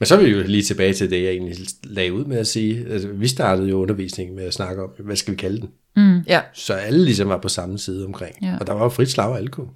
[0.00, 2.46] Men så er vi jo lige tilbage til det, jeg egentlig lagde ud med at
[2.46, 2.86] sige.
[2.90, 5.70] Altså, vi startede jo undervisningen med at snakke om, hvad skal vi kalde den?
[5.96, 6.18] Mm.
[6.28, 6.40] Ja.
[6.52, 8.34] Så alle ligesom var på samme side omkring.
[8.42, 8.56] Ja.
[8.60, 9.68] Og der var jo frit slag, og kunne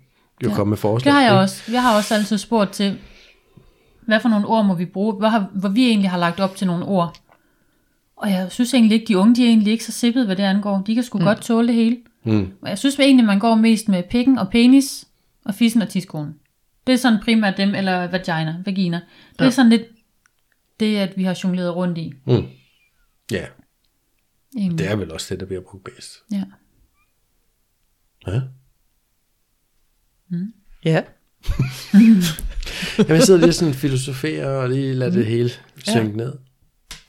[0.45, 0.55] jo Ja.
[0.55, 1.05] komme med forslag.
[1.05, 1.41] Det har jeg ikke?
[1.41, 1.73] også.
[1.73, 2.99] Jeg har også altid spurgt til,
[4.07, 6.57] hvad for nogle ord må vi bruge, hvor, har, hvor vi egentlig har lagt op
[6.57, 7.17] til nogle ord.
[8.17, 10.43] Og jeg synes egentlig ikke, de unge, de er egentlig ikke så sippet, hvad det
[10.43, 10.83] angår.
[10.87, 11.25] De kan sgu mm.
[11.25, 11.97] godt tåle det hele.
[12.25, 12.49] Mm.
[12.63, 15.05] Og jeg synes egentlig, man går mest med pikken og penis,
[15.45, 16.35] og fissen og tiskonen.
[16.87, 19.01] Det er sådan primært dem, eller vagina, vagina.
[19.33, 19.45] Det ja.
[19.47, 19.83] er sådan lidt
[20.81, 22.13] det, at vi har jongleret rundt i.
[22.27, 22.47] Mm.
[23.31, 23.47] Ja,
[24.57, 24.79] Egentlig.
[24.79, 26.23] det er vel også det, der bliver brugt bedst.
[26.33, 26.45] Ja.
[28.27, 28.41] Ja.
[30.85, 31.03] Ja.
[32.99, 36.33] Jamen, jeg sidder lige sådan og filosoferer og lige lader det hele synke ned.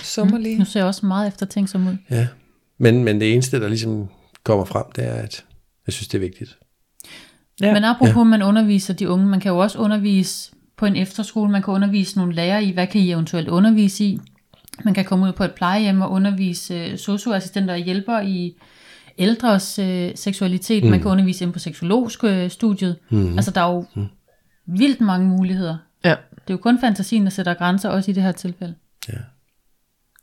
[0.04, 0.58] Sommerlig.
[0.58, 1.98] Nu ser jeg også meget efter ting som ud.
[2.10, 2.28] Ja.
[2.78, 4.10] Men, men det eneste, der ligesom
[4.44, 5.46] kommer frem, det er, at
[5.88, 6.58] jeg synes, det er vigtigt.
[7.62, 7.74] Ja.
[7.74, 8.24] Men apropos, ja.
[8.24, 12.18] man underviser de unge, man kan jo også undervise på en efterskole, man kan undervise
[12.18, 14.20] nogle lærere i, hvad kan I eventuelt undervise i?
[14.86, 18.56] Man kan komme ud på et plejehjem og undervise øh, socioassistenter og hjælper i
[19.18, 20.84] ældres øh, seksualitet.
[20.84, 20.90] Mm.
[20.90, 22.98] Man kan undervise inde på seksologstudiet.
[23.10, 23.36] Mm.
[23.36, 24.06] Altså, der er jo mm.
[24.66, 25.78] vildt mange muligheder.
[26.04, 26.10] Ja.
[26.34, 28.76] Det er jo kun fantasien, der sætter grænser, også i det her tilfælde.
[29.10, 29.18] Ja.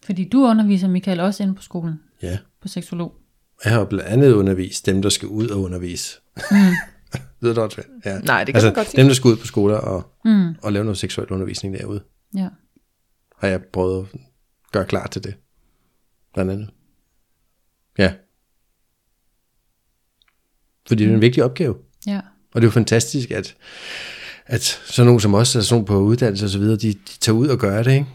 [0.05, 2.39] Fordi du underviser, Michael, også inde på skolen, Ja.
[2.63, 3.15] på seksolog.
[3.65, 6.19] Jeg har jo blandt andet undervist dem, der skal ud og undervise.
[6.51, 6.57] Mm.
[7.43, 8.19] Lyder det også ja.
[8.21, 9.01] Nej, det kan altså, man godt sige.
[9.01, 10.55] dem, der skal ud på skoler og, Mm.
[10.63, 12.03] og lave noget seksuel undervisning derude,
[12.37, 12.49] Ja.
[13.39, 14.21] har jeg prøvet at
[14.73, 15.35] gøre klar til det.
[16.35, 16.71] Blandt andet.
[17.99, 18.15] Ja.
[20.89, 21.77] Fordi det er en vigtig opgave.
[22.07, 22.21] Ja.
[22.55, 23.57] Og det er jo fantastisk, at,
[24.47, 27.19] at sådan nogen som os, altså sådan nogen på uddannelse og så videre, de, de
[27.21, 28.07] tager ud og gør det, ikke?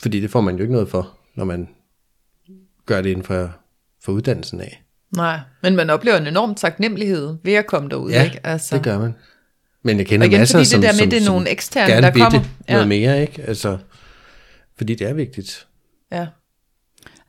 [0.00, 1.68] Fordi det får man jo ikke noget for, når man
[2.86, 3.56] gør det inden for,
[4.02, 4.84] for uddannelsen af.
[5.16, 8.40] Nej, men man oplever en enorm taknemmelighed ved at komme derud, Ja, ikke?
[8.46, 9.14] Altså, det gør man.
[9.82, 11.50] Men jeg kender Og igen, masser, fordi det som, der med, som, det er nogle
[11.50, 12.30] eksterne, gerne der kommer.
[12.30, 12.72] det Ja.
[12.72, 13.42] noget mere, ikke?
[13.42, 13.78] Altså,
[14.76, 15.66] fordi det er vigtigt.
[16.12, 16.26] Ja.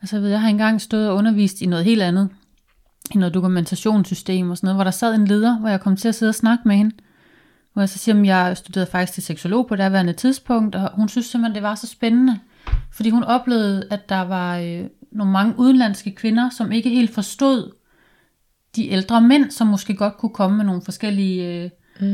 [0.02, 2.30] Altså, jeg ved, jeg har engang stået og undervist i noget helt andet.
[3.14, 6.08] I noget dokumentationssystem og sådan noget, hvor der sad en leder, hvor jeg kom til
[6.08, 6.96] at sidde og snakke med hende.
[7.74, 10.90] Hvor jeg så siger, at jeg studerede faktisk til seksolog på det daværende tidspunkt, og
[10.94, 12.40] hun synes simpelthen, det var så spændende.
[12.92, 14.82] Fordi hun oplevede, at der var øh,
[15.16, 17.72] nogle mange udenlandske kvinder, som ikke helt forstod
[18.76, 21.70] de ældre mænd, som måske godt kunne komme med nogle forskellige...
[22.02, 22.08] Øh,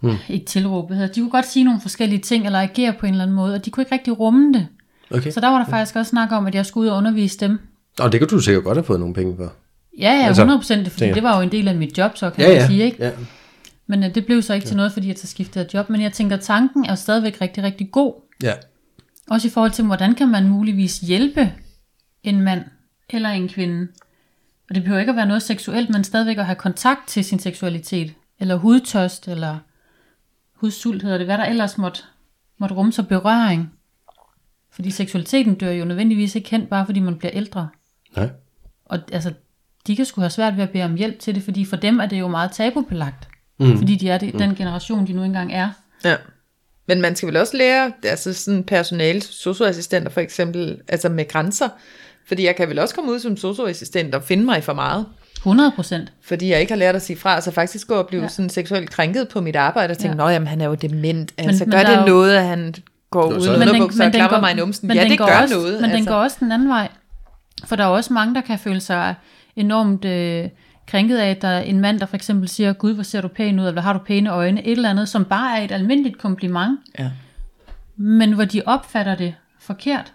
[0.00, 0.10] mm.
[0.28, 0.90] Ikke tilråb.
[0.90, 3.64] De kunne godt sige nogle forskellige ting, eller agere på en eller anden måde, og
[3.64, 4.66] de kunne ikke rigtig rumme det.
[5.10, 5.30] Okay.
[5.30, 7.58] Så der var der faktisk også snak om, at jeg skulle ud og undervise dem.
[7.98, 9.52] Og det kan du sikkert godt have fået nogle penge for.
[9.98, 12.30] Ja, ja, Altså, 100 procent, fordi det var jo en del af mit job, så
[12.30, 12.66] kan Ja, man ja.
[12.66, 13.04] sige, ikke?
[13.04, 13.10] ja.
[13.86, 15.90] Men øh, det blev så ikke til noget, fordi jeg så skiftede job.
[15.90, 18.12] Men jeg tænker, tanken er jo stadigvæk rigtig, rigtig god.
[18.42, 18.52] Ja.
[19.30, 21.52] Også i forhold til, hvordan kan man muligvis hjælpe
[22.24, 22.64] en mand
[23.10, 23.88] eller en kvinde.
[24.68, 27.38] Og det behøver ikke at være noget seksuelt, men stadigvæk at have kontakt til sin
[27.38, 28.14] seksualitet.
[28.40, 29.58] Eller hudtørst, eller
[30.52, 31.26] hudsult hedder det.
[31.26, 32.02] Hvad der ellers måtte,
[32.58, 33.72] måtte rumme sig berøring.
[34.70, 37.68] Fordi seksualiteten dør jo nødvendigvis ikke hen, bare fordi man bliver ældre.
[38.16, 38.30] Nej.
[38.84, 39.32] Og altså,
[39.86, 42.00] de kan sgu have svært ved at bede om hjælp til det, fordi for dem
[42.00, 43.28] er det jo meget tabubelagt.
[43.58, 43.78] Mm.
[43.78, 45.70] Fordi de er det, den generation, de nu engang er.
[46.04, 46.16] Ja.
[46.86, 51.68] Men man skal vel også lære, altså sådan personale, socioassistenter for eksempel, altså med grænser.
[52.28, 55.06] Fordi jeg kan vel også komme ud som socioassistent og finde mig for meget.
[55.36, 56.12] 100 procent.
[56.22, 58.28] Fordi jeg ikke har lært at sige fra, altså faktisk gå og blive Ja.
[58.28, 60.26] sådan seksuelt krænket på mit arbejde, og tænke, Ja.
[60.28, 60.32] ja.
[60.32, 62.74] jamen han er jo dement, altså men gør der er det jo- noget, at han
[63.10, 64.88] går Nå, uden så- Men underbukser og klapper mig i numsen.
[64.88, 65.74] men Ja, den det går gør også, noget.
[65.80, 65.96] Men altså.
[65.96, 66.88] den går også den anden vej.
[67.64, 69.14] For der er også mange, der kan føle sig
[69.56, 70.48] enormt øh,
[70.88, 73.28] krænket af, at der er en mand, der for eksempel siger, Gud, hvor ser du
[73.28, 76.18] pæn ud, eller har du pæne øjne, et eller andet, som bare er et almindeligt
[76.18, 77.10] kompliment, Ja.
[77.96, 80.12] men hvor de opfatter det forkert.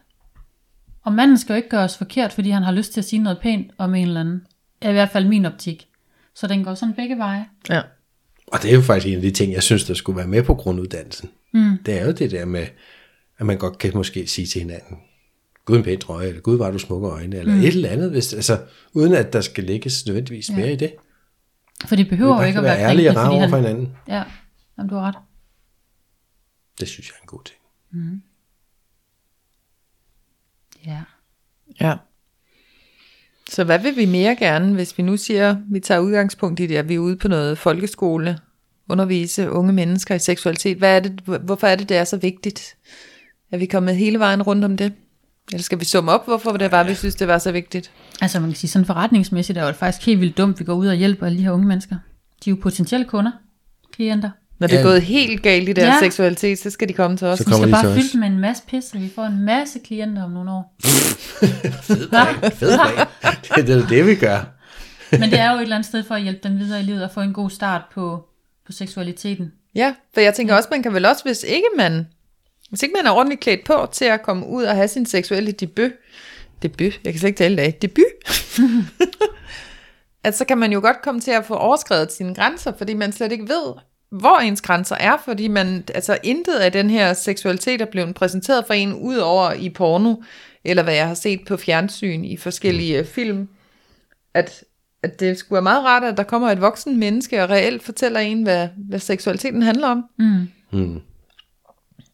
[1.02, 3.20] Og manden skal jo ikke gøre os forkert, fordi han har lyst til at sige
[3.20, 4.47] noget pænt om en eller anden.
[4.82, 5.88] Er i hvert fald min optik.
[6.36, 7.45] Så den går sådan begge veje.
[7.70, 7.82] Ja.
[8.47, 10.43] Og det er jo faktisk en af de ting, jeg synes, der skulle være med
[10.43, 11.30] på grunduddannelsen.
[11.54, 11.78] Mm.
[11.86, 12.68] Det er jo det der med,
[13.38, 14.97] at man godt kan måske sige til hinanden,
[15.66, 17.62] Gud en pæn trøje, eller Gud var du smukke øjne, eller mm.
[17.62, 18.60] et eller andet, hvis, altså,
[18.93, 20.56] uden at der skal lægges nødvendigvis ja.
[20.56, 20.93] mere i det.
[21.86, 23.66] For det behøver jo ikke at være være ærlig og over for han...
[23.66, 23.95] hinanden.
[24.08, 24.24] Ja,
[24.78, 25.16] jamen, du har ret.
[26.80, 28.24] Det synes jeg er en god ting.
[30.86, 31.02] Ja.
[31.82, 31.96] Ja.
[33.50, 36.76] Så hvad vil vi mere gerne, hvis vi nu siger, vi tager udgangspunkt i det,
[36.76, 38.40] at vi er ude på noget folkeskole,
[38.90, 40.78] undervise unge mennesker i seksualitet.
[40.78, 42.76] Hvad er det, hvorfor er det, det er så vigtigt?
[43.52, 44.94] Er vi kommet hele vejen rundt om det?
[45.52, 47.92] Eller skal vi summe op, hvorfor det var, vi synes, det var så vigtigt?
[48.22, 50.74] Altså man kan sige, sådan forretningsmæssigt er det jo faktisk helt vildt dumt, vi går
[50.74, 51.96] ud og hjælper alle de her unge mennesker.
[52.46, 53.32] De er jo potentielle kunder,
[53.92, 54.30] klienter.
[54.60, 55.99] Når det er gået helt galt i deres Ja.
[55.99, 57.38] seksualitet, så skal de komme til os.
[57.39, 58.12] Så Vi kommer skal de bare til os.
[58.12, 60.76] fylde med en masse pis, så vi får en masse klienter om nogle år.
[61.88, 62.36] Fed plan.
[63.55, 64.39] det, det er det, vi gør.
[65.12, 67.03] Men det er jo et eller andet sted for at hjælpe dem videre i livet
[67.03, 68.26] og få en god start på,
[68.66, 69.51] på seksualiteten.
[69.76, 72.07] Ja, for jeg tænker også, man kan vel også, hvis ikke man,
[72.70, 75.51] hvis ikke man er ordentligt klædt på til at komme ud og have sin seksuelle
[75.51, 75.91] debut,
[76.64, 78.03] debut, jeg kan slet ikke tale dag, debut,
[80.24, 83.12] at så kan man jo godt komme til at få overskrevet sine grænser, fordi man
[83.12, 83.74] slet ikke ved,
[84.12, 88.66] hvor ens grænser er, fordi man, altså intet af den her seksualitet er blevet præsenteret
[88.68, 90.16] for en, ud over i porno,
[90.64, 93.47] eller hvad jeg har set på fjernsyn i forskellige film,
[94.34, 94.64] at,
[95.03, 98.20] at det skulle være meget rart, at der kommer et voksen menneske og reelt fortæller
[98.20, 100.05] en, hvad, hvad seksualiteten handler om.
[100.20, 100.47] Mm.
[100.72, 101.01] Mm.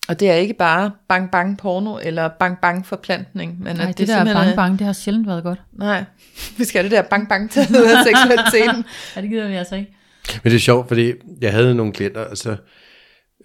[0.08, 3.88] Og det er ikke bare bang bang porno eller bang bang forplantning, men Ej, at
[3.88, 5.62] det, det der simpelthen bang bang, det har sjældent været godt.
[5.74, 6.04] Nej,
[6.58, 8.86] vi skal have det der bang bang af seksualiteten.
[9.16, 9.96] Ja, det gider vi altså ikke.
[10.44, 12.56] Men det er sjovt, fordi jeg havde nogle klienter, altså,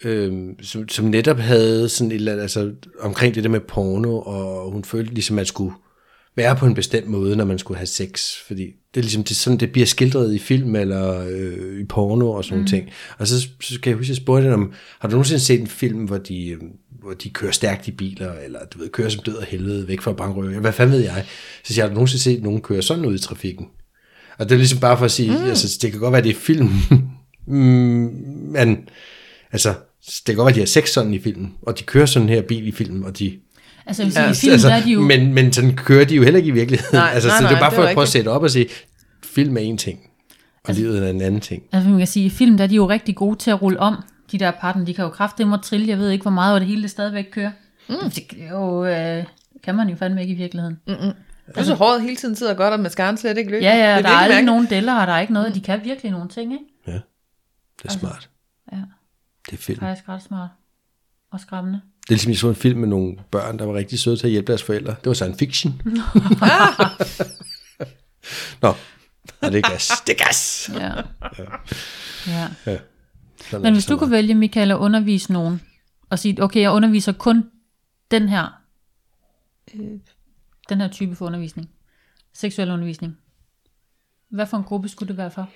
[0.03, 4.19] øhm, som, som netop havde sådan et eller andet, altså omkring det der med porno,
[4.19, 5.73] og hun følte ligesom, at man skulle
[6.35, 9.37] være på en bestemt måde, når man skulle have sex, fordi det er ligesom det,
[9.37, 12.67] sådan, det bliver skildret i film eller øh, i porno og sådan mm.
[12.67, 12.89] ting.
[13.17, 15.59] Og så, så kan jeg huske, at jeg spurgte hende om, har du nogensinde set
[15.61, 16.59] en film, hvor de, øh,
[17.01, 20.01] hvor de kører stærkt i biler, eller du ved, kører som død og helvede væk
[20.01, 21.25] fra bankrøver, hvad fanden ved jeg?
[21.63, 23.67] Så siger jeg, har du nogensinde set nogen køre sådan ud i trafikken?
[24.37, 25.43] Og det er ligesom bare for at sige, mm.
[25.43, 26.69] altså, det kan godt være, det er film,
[27.47, 27.55] mm,
[28.51, 28.77] men
[29.51, 29.69] altså,
[30.05, 32.41] det kan godt være, de har sex sådan i filmen, og de kører sådan her
[32.41, 33.39] bil i filmen, og de...
[33.85, 35.01] Altså, jeg vil sige, i film, der er de jo...
[35.01, 36.97] men, men sådan kører de jo heller ikke i virkeligheden.
[36.97, 38.51] Nej, altså, nej, så det er nej, bare for at prøve at sætte op og
[38.51, 38.67] sige,
[39.23, 39.99] film er en ting,
[40.63, 41.63] og altså, livet er en anden ting.
[41.71, 43.79] Altså, man kan sige, i film, der er de jo rigtig gode til at rulle
[43.79, 43.95] om.
[44.31, 45.87] De der partner, de kan jo kraftedeme og trille.
[45.87, 47.51] Jeg ved ikke, hvor meget af det hele det stadigvæk kører.
[47.89, 48.09] Mm.
[48.15, 49.23] Det kan jo, øh,
[49.63, 50.77] kan man jo fandme ikke i virkeligheden.
[50.87, 50.93] Mm.
[51.55, 53.65] Det er så hårdt hele tiden sidder godt, og mascaraen slet ikke løber.
[53.67, 54.45] Ja, ja, det der er aldrig mærkeligt.
[54.45, 55.55] nogen deller, og der er ikke noget.
[55.55, 56.65] De kan virkelig nogle ting, ikke?
[56.87, 58.29] Ja, det er smart.
[58.71, 58.77] Ja,
[59.49, 59.79] Det er film.
[59.79, 60.49] faktisk ret smart.
[61.31, 61.81] Og skræmmende.
[62.01, 64.27] Det er ligesom, jeg så en film med nogle børn, der var rigtig søde til
[64.27, 64.91] at hjælpe deres forældre.
[64.91, 65.81] Det var science fiction.
[68.61, 68.67] Nå,
[69.41, 69.91] og det er gas.
[70.07, 70.69] Det er gas.
[70.73, 70.91] Ja.
[72.31, 72.47] ja.
[72.65, 72.77] Sådan
[73.51, 75.61] er Men det hvis du kunne vælge, Michael, at undervise nogen,
[76.09, 77.43] og sige, okay, jeg underviser kun
[78.11, 78.61] den her,
[79.75, 79.99] øh,
[80.71, 81.69] den her type for undervisning,
[82.33, 83.17] seksuel undervisning,
[84.29, 85.49] hvad for en gruppe skulle det være for?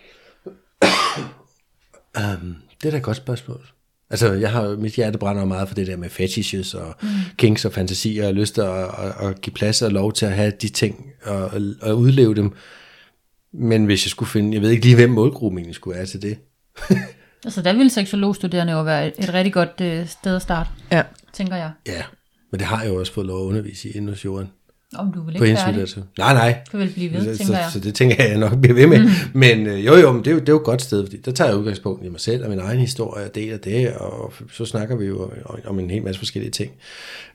[2.17, 3.67] Um, det er da et godt spørgsmål.
[4.09, 7.07] Altså, jeg har, mit hjerte brænder meget for det der med fetishes og mm.
[7.37, 10.51] kinks og fantasier og lyst at, at, at give plads og lov til at have
[10.61, 11.51] de ting og,
[11.81, 12.53] og udleve dem.
[13.53, 16.21] Men hvis jeg skulle finde, jeg ved ikke lige, hvem målgruppen egentlig skulle være til
[16.21, 16.37] det.
[17.45, 21.03] Altså, der ville seksologstuderende jo være et, et rigtig godt øh, sted at starte, Ja.
[21.33, 21.71] tænker jeg.
[21.87, 22.03] Ja,
[22.51, 24.51] men det har jeg jo også fået lov at undervise i inden hos Jorden.
[24.97, 26.03] Om du vil På ikke hendes færdig, uddannelse.
[26.17, 26.57] Nej, nej.
[26.71, 27.69] kan vel blive ved, så, tænker så, jeg.
[27.73, 28.99] så det tænker jeg, jeg nok bliver ved med.
[28.99, 29.09] Mm.
[29.33, 31.17] Men øh, jo, jo, men det er jo, det er jo et godt sted, fordi
[31.17, 34.33] der tager jeg udgangspunkt i mig selv og min egen historie og deler det, og
[34.51, 35.31] så snakker vi jo
[35.65, 36.71] om en hel masse forskellige ting.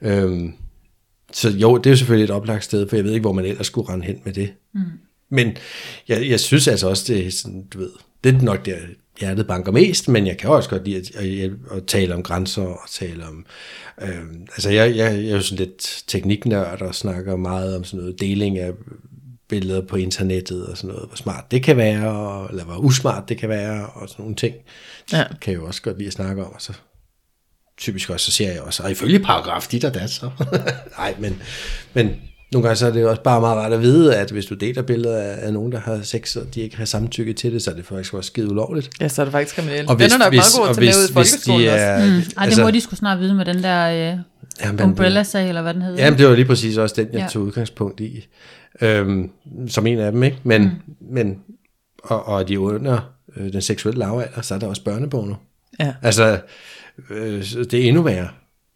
[0.02, 0.52] Øhm,
[1.32, 3.44] så jo, det er jo selvfølgelig et oplagt sted, for jeg ved ikke, hvor man
[3.44, 4.52] ellers skulle rende hen med det.
[4.74, 4.80] Mm.
[5.30, 5.56] Men
[6.08, 7.90] jeg, jeg synes altså også, det er sådan, du ved,
[8.24, 8.76] det er nok der,
[9.20, 12.62] hjertet banker mest, men jeg kan også godt lide at, at, at tale om grænser
[12.62, 13.46] og tale om,
[14.02, 18.00] øh, altså jeg, jeg, jeg er jo sådan lidt tekniknørd og snakker meget om sådan
[18.00, 18.72] noget deling af
[19.48, 23.28] billeder på internettet og sådan noget, hvor smart det kan være, og, eller hvor usmart
[23.28, 24.54] det kan være, og sådan nogle ting.
[25.12, 25.24] Ja.
[25.30, 26.72] Det kan jeg jo også godt lide at snakke om, og så
[27.78, 30.30] typisk også, så ser jeg også, og ifølge paragraf dit og dat, så.
[30.98, 31.42] Nej, men,
[31.94, 32.16] men
[32.52, 34.54] nogle gange så er det jo også bare meget rart at vide, at hvis du
[34.54, 37.62] deler billeder af, af nogen, der har sex, og de ikke har samtykke til det,
[37.62, 38.90] så er det faktisk også skide ulovligt.
[39.00, 39.90] Ja, så er det faktisk kriminelt.
[39.90, 41.96] Og Den er nok meget god at og tage med ud i folkeskolen også.
[41.98, 42.12] Mm.
[42.12, 44.18] Ej, det altså, må de skulle snart vide med den der
[44.70, 46.04] øh, umbrella-sag, eller hvad den hedder.
[46.04, 47.26] Jamen, det var lige præcis også den, jeg Ja.
[47.30, 48.26] tog udgangspunkt i,
[48.80, 49.30] øhm,
[49.68, 50.38] som en af dem, ikke?
[50.44, 50.70] Men, mm.
[51.14, 51.38] men
[52.02, 55.34] og, og de er under øh, den seksuelle lavalder, så er der også børneporno.
[55.80, 55.92] Ja.
[56.02, 56.38] Altså,
[57.10, 58.28] øh, det er endnu værre.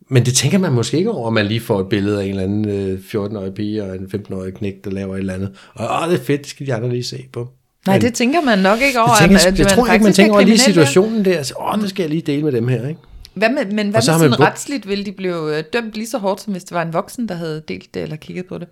[0.08, 2.30] Men det tænker man måske ikke over, at man lige får et billede af en
[2.30, 5.52] eller anden øh, 14-årig pige og en 15-årig knæk, der laver et eller andet.
[5.74, 7.48] Og åh, det er fedt, det skal de andre lige se på.
[7.86, 9.08] Nej, Men det tænker man nok ikke over.
[9.10, 11.42] jeg, tænker, at, at jeg, tror ikke, man tænker er over lige situationen der.
[11.42, 13.00] Så, åh, det skal jeg lige dele med dem her, ikke?
[13.34, 15.92] Hvad med, men hvad så med man sådan buk- retsligt, ville de blive øh, dømt
[15.94, 18.46] lige så hårdt, som hvis det var en voksen, der havde delt det eller kigget
[18.46, 18.68] på det?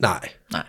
[0.00, 0.28] Nej.
[0.52, 0.62] Nej.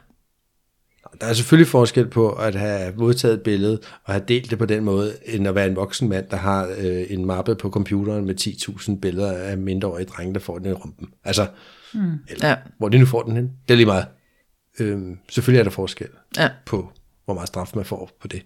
[1.22, 4.66] Der er selvfølgelig forskel på at have modtaget et billede og have delt det på
[4.66, 8.26] den måde, end at være en voksen mand, der har øh, en mappe på computeren
[8.26, 11.08] med 10.000 billeder af mindreårige drenge, der får den i rumpen.
[11.24, 11.48] Altså,
[11.94, 12.12] mm.
[12.30, 12.56] eller, Ja.
[12.78, 13.52] hvor de nu får den hen.
[13.68, 14.06] Det er lige meget.
[14.80, 16.08] Øhm, selvfølgelig er der forskel
[16.38, 16.50] Ja.
[16.66, 16.92] på,
[17.26, 18.42] hvor meget straf man får på det.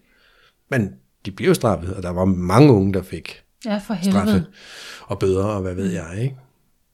[0.72, 0.90] Men
[1.26, 4.46] de bliver jo straffet, og der var mange unge, der fik Ja, for straffe helvede.
[5.02, 6.36] og bøder, og hvad ved jeg, ikke?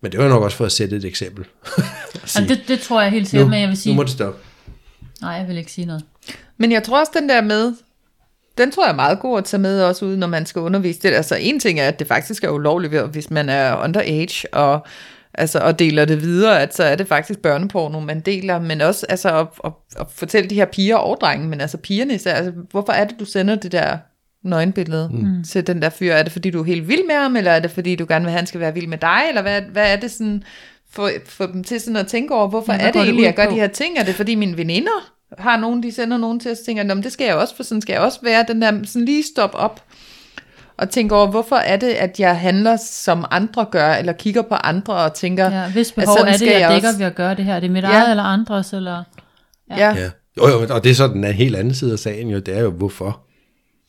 [0.02, 1.46] Men det var nok også for at sætte et eksempel.
[2.26, 3.96] Sige, Ja, det, det tror jeg helt sikkert, nu, men jeg vil nu sige...
[3.96, 4.40] må det stoppe.
[5.22, 6.04] Nej, jeg vil ikke sige noget.
[6.58, 7.74] Men jeg tror også, den der med,
[8.58, 11.00] den tror jeg er meget god at tage med også ud, når man skal undervise
[11.02, 11.14] det.
[11.14, 14.86] Altså en ting er, at det faktisk er ulovligt, hvis man er underage og,
[15.34, 19.06] altså, og deler det videre, at så er det faktisk børneporno, man deler, men også
[19.10, 22.52] altså, at, at, at fortælle de her piger og drenge, men altså pigerne især, altså,
[22.72, 23.98] hvorfor er det, du sender det der
[24.44, 25.44] nøgenbillede mm.
[25.44, 26.14] til den der fyr?
[26.14, 28.26] Er det, fordi du er helt vild med ham, eller er det, fordi du gerne
[28.26, 30.44] vil, at han skal være vild med dig, eller hvad, hvad er det sådan,
[30.92, 33.36] for, for dem til sådan at tænke over, hvorfor Ja, ja, er det egentlig, jeg
[33.36, 33.98] gør de her ting?
[33.98, 36.88] Er det, fordi mine veninder har nogen, de sender nogen til, og så tænker jeg,
[36.88, 39.06] "Nå, men det skal jeg også, for sådan skal jeg også være, den der sådan
[39.06, 39.84] lige stoppe op,
[40.78, 44.56] og tænke over, hvorfor er det, at jeg handler, som andre gør, eller kigger på
[44.56, 47.06] andre og tænker, Ja, hvis at behov sådan er det, skal jeg dækker også- ved
[47.06, 47.56] at gøre det her.
[47.56, 47.90] Er det mit Ja.
[47.90, 48.74] eget eller andres?
[48.74, 49.04] Eller...
[49.70, 50.10] ja, Ja.
[50.38, 52.62] Jo, jo, og det er sådan en helt anden side af sagen jo, det er
[52.62, 53.22] jo, hvorfor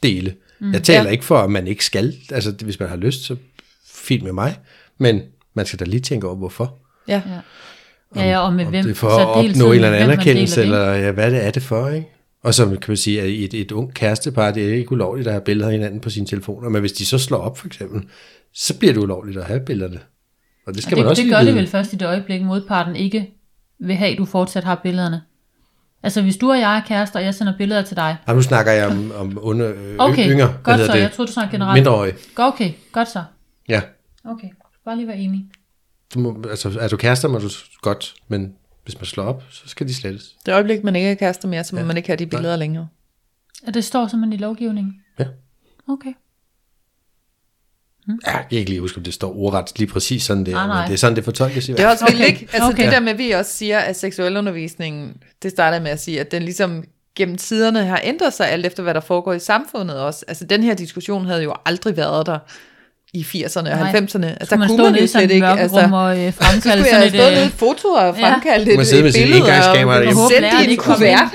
[0.03, 0.35] dele.
[0.61, 0.73] Mm.
[0.73, 1.05] Jeg taler Ja.
[1.07, 1.11] ja.
[1.11, 3.37] ikke for, at man ikke skal, altså hvis man har lyst, så
[3.95, 4.59] fint med mig,
[4.99, 5.21] men
[5.55, 6.75] man skal da lige tænke over, hvorfor.
[7.09, 7.23] Ja.
[7.27, 7.41] Ja.
[8.17, 8.85] Ja, ja, og med Om hvem.
[8.85, 11.47] det er for så at opnå en eller anden man anerkendelse, eller ja, hvad det
[11.47, 12.09] er det for, ikke?
[12.43, 15.33] Og så kan man sige, at et, et ung kærestepar, det er ikke ulovligt at
[15.33, 18.03] have billeder af hinanden på sine telefoner, men hvis de så slår op for eksempel,
[18.55, 20.01] så bliver det ulovligt at have billederne.
[20.67, 22.43] Og det skal Og man det, også det gør det vel først i det øjeblik,
[22.43, 23.31] modparten ikke
[23.81, 25.23] vil have, at du fortsat har billederne.
[26.03, 28.17] Altså, hvis du og jeg er kærester, og jeg sender billeder til dig.
[28.29, 30.93] Jamen, nu snakker jeg om, om under, Okay, yngre, hvad godt så.
[30.93, 31.01] det?
[31.01, 31.75] Jeg troede, du snakkede generelt.
[31.77, 32.15] Mindreårige.
[32.37, 33.23] Okay, godt så.
[33.69, 33.81] Ja.
[34.25, 34.49] Okay,
[34.85, 35.45] bare lige være enig.
[36.15, 37.49] Du må, altså, er du kærester, må du
[37.81, 38.55] godt, men
[38.85, 40.37] hvis man slår op, så skal de slettes.
[40.47, 41.87] Det øjeblik, man ikke er kærester mere, så må ja.
[41.87, 42.89] man ikke have de billeder længere.
[43.67, 45.03] Ja, det står simpelthen i lovgivningen.
[45.19, 45.25] Ja.
[45.89, 46.13] Okay.
[48.27, 50.67] Ja, jeg kan ikke lige huske, om det står ordret lige præcis sådan der, Nej,
[50.67, 50.81] nej.
[50.81, 52.49] men det er sådan, det fortolkes i Det er også Okay, vildt, ikke?
[52.53, 52.85] Altså okay.
[52.85, 56.31] det der med, at vi også siger, at seksualundervisningen, det starter med at sige, at
[56.31, 56.85] den ligesom
[57.15, 60.25] gennem tiderne har ændret sig alt efter, hvad der foregår i samfundet også.
[60.29, 62.39] Altså den her diskussion havde jo aldrig været der
[63.15, 63.93] i 80'erne og Nej.
[63.93, 64.27] 90'erne.
[64.27, 66.85] Altså, Så man stå nede i sådan et mørkerum og øh, så fremkalde skulle jeg
[66.87, 67.13] sådan have et...
[67.13, 68.35] stået øh, et foto og Ja.
[68.73, 70.21] et, Man sidder med et sit billede engangskamera og derhjemme.
[70.21, 71.29] håber, sendt læreren i en ikke kom kuvert.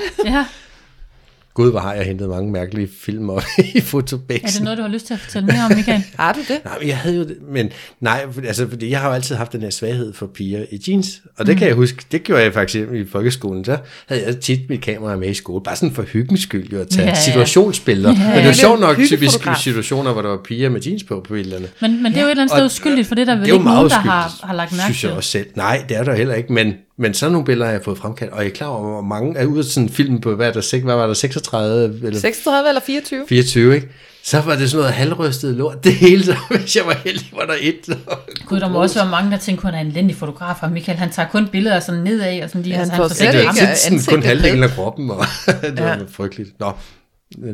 [1.54, 3.42] Gud, hvor har jeg hentet mange mærkelige film op
[3.74, 4.48] i Er fotobæksen.
[4.58, 6.02] det noget, du har lyst til at fortælle mere om, Michael?
[6.18, 6.58] Har du det?
[6.64, 9.52] Nej, men jeg havde jo det, men nej, altså, fordi jeg har jo altid haft
[9.52, 11.58] den her svaghed for piger i jeans, og det mm.
[11.58, 13.78] kan jeg huske, det gjorde jeg faktisk i folkeskolen, så
[14.08, 16.88] havde jeg tit mit kamera med i skole, bare sådan for hyggens skyld, jo, at
[16.88, 17.20] tage Ja, ja, ja.
[17.22, 21.04] situationsbilleder, ja, men det var sjovt nok typisk situationer, hvor der var piger med jeans
[21.04, 21.68] på på billederne.
[21.80, 23.40] Men, men det er jo et eller andet sted uskyldigt, for det er der vel
[23.44, 25.16] det er jo ikke nogen, meget der har, har lagt mærke synes jeg til.
[25.16, 25.46] også selv.
[25.54, 28.32] Nej, det er der heller ikke, men, men sådan nogle billeder har jeg fået fremkaldt,
[28.32, 30.48] og jeg er klar over, hvor mange er ude af sådan en film på, hvad,
[30.48, 33.24] er der, hvad var der, 36 eller 36 eller 24?
[33.28, 33.88] 24, ikke?
[34.22, 37.44] Så var det sådan noget halvrystet lort, det hele, så hvis jeg var heldig, var
[37.46, 37.98] der et.
[38.46, 40.72] Gud, der må også være mange, der tænker, at han er en elendig fotograf, og
[40.72, 43.08] Michael, han tager kun billeder sådan nedad, og sådan de Ja, han så får han
[43.10, 45.24] får slet ikke- ikke er sådan kun halvdelen af kroppen, og
[45.62, 45.96] det var Ja.
[46.10, 46.50] frygteligt.
[46.60, 46.72] Nå,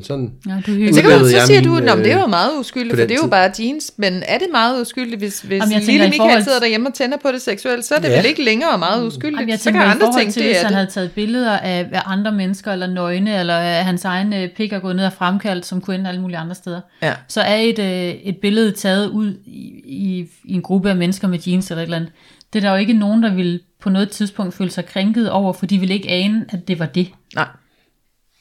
[0.02, 2.24] sådan, Ja, du er Så, kan man, så siger min, du, at det er jo
[2.24, 3.92] øh, meget uskyldigt, for det er jo bare jeans.
[3.96, 6.94] Men er det meget uskyldigt, hvis, hvis Jamen, lille i Michael forhold sidder derhjemme og
[6.94, 8.16] tænder på det seksuelt, så er det Ja.
[8.16, 9.40] vel ikke længere meget uskyldigt.
[9.40, 10.76] Jamen, jeg så tænker, kan i andre tænke, til, det hvis er han det.
[10.76, 14.96] havde taget billeder af, andre mennesker, eller nøgne, eller af hans egen pik og gået
[14.96, 17.14] ned og fremkaldt, som kunne ende alle mulige andre steder, Ja.
[17.28, 21.28] så er et, øh, et billede taget ud i, i, i en gruppe af mennesker
[21.28, 22.12] med jeans eller et eller andet.
[22.52, 25.52] Det er der jo ikke nogen, der vil på noget tidspunkt føle sig krænket over,
[25.52, 27.08] for de vil ikke ane, at det var det.
[27.34, 27.46] Nej.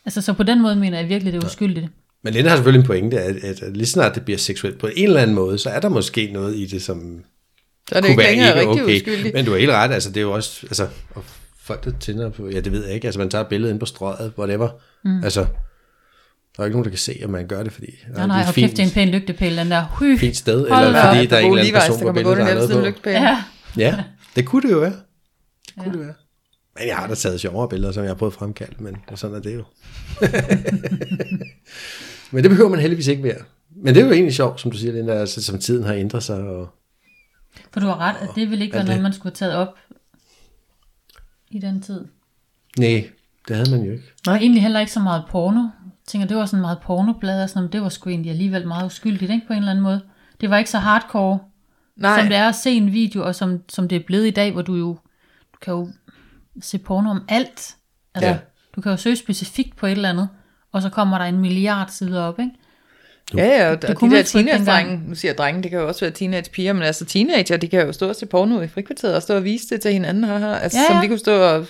[0.06, 1.88] Altså, så på den måde mener jeg virkelig, det er uskyldigt.
[2.24, 4.88] men Linda har selvfølgelig en pointe, at, at, at lige snart det bliver seksuelt på
[4.96, 7.24] en eller anden måde, så er der måske noget i det, som
[7.90, 8.96] Så er det kunne ikke være ikke okay.
[8.96, 9.34] uskyldigt.
[9.34, 11.24] Men du har helt ret, altså det er jo også, altså, og
[11.60, 13.80] folk der tænder på, ja det ved jeg ikke, altså man tager et billede ind
[13.80, 14.70] på strøget, whatever,
[15.06, 15.24] mm.
[15.24, 15.46] altså,
[16.58, 18.54] der er ikke nogen, der kan se, at man gør det, fordi Nej, nej, og
[18.54, 19.98] kæft, det er en pæn lygtepæl, den der.
[20.00, 20.20] Hy.
[20.20, 22.44] fint sted, Hold eller fordi der er en eller anden person der på billedet, der
[22.44, 23.10] har noget på.
[23.10, 23.44] Ja.
[23.78, 24.04] Ja,
[24.36, 24.94] det kunne det jo være.
[25.76, 26.14] Det kunne det være.
[26.80, 29.36] Men jeg har da taget sjovere billeder, som jeg har prøvet at fremkalde, men sådan
[29.36, 29.64] er det jo.
[32.32, 33.42] men det behøver man heldigvis ikke være.
[33.70, 36.24] Men det er jo egentlig sjovt, som du siger, Linda, altså, som tiden har ændret
[36.24, 36.40] sig.
[36.40, 36.70] Og...
[37.72, 39.76] For du har ret, at det ville ikke være noget, man skulle have taget op
[41.50, 42.06] i den tid.
[42.78, 43.10] Nej,
[43.48, 44.04] det havde man jo ikke.
[44.28, 45.68] Og egentlig heller ikke så meget porno,
[46.08, 48.86] tænker, det var sådan meget pornoblad og sådan men det var sgu egentlig alligevel meget
[48.86, 50.02] uskyldigt, ikke, på en eller anden måde.
[50.42, 51.40] Det var ikke så hardcore,
[51.96, 54.32] Nej, som det er at se en video, og som, som det er blevet i
[54.32, 54.98] dag, hvor du jo,
[55.54, 55.90] du kan jo
[56.62, 57.76] se porno om alt.
[58.16, 58.38] Altså, Ja.
[58.76, 60.30] du kan jo søge specifikt på et eller andet,
[60.72, 62.52] og så kommer der en milliard sider op, ikke?
[63.38, 65.80] Ja, ja, og, Det og kunne de der teenage-drenge, nu siger jeg drenge, det kan
[65.80, 68.68] jo også være teenage-piger, men altså teenager, de kan jo stå og se porno i
[68.68, 70.54] frikvarteret og stå og vise det til hinanden, haha.
[70.56, 71.66] altså Ja, ja, som de kunne stå og,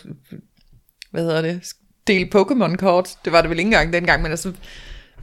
[1.12, 1.74] hvad hedder det,
[2.08, 4.54] dele Pokémon-kort, det var det vel ikke engang dengang, men altså,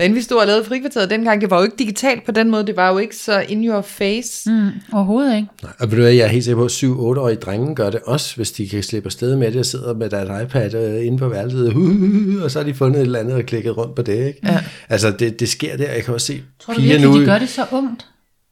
[0.01, 2.67] inden vi stod og lavede frikvarteret dengang, det var jo ikke digitalt på den måde,
[2.67, 4.51] det var jo ikke så in your face.
[4.51, 4.69] Mm.
[4.93, 5.49] Overhovedet ikke.
[5.63, 8.01] Nej, og ved du hvad, jeg er helt sikker på, at 7-8-årige drenge gør det
[8.05, 11.19] også, hvis de kan slippe afsted med det, og sidder med deres iPad øh, inde
[11.19, 11.75] på værelset,
[12.45, 14.41] og så har de fundet et eller andet og klikket rundt på det, ikke?
[14.45, 14.59] Ja.
[14.89, 15.93] Altså, det, det sker der.
[15.93, 17.21] Jeg kan også se Tror du piger virkelig, nu...
[17.21, 18.07] de gør det så ungt?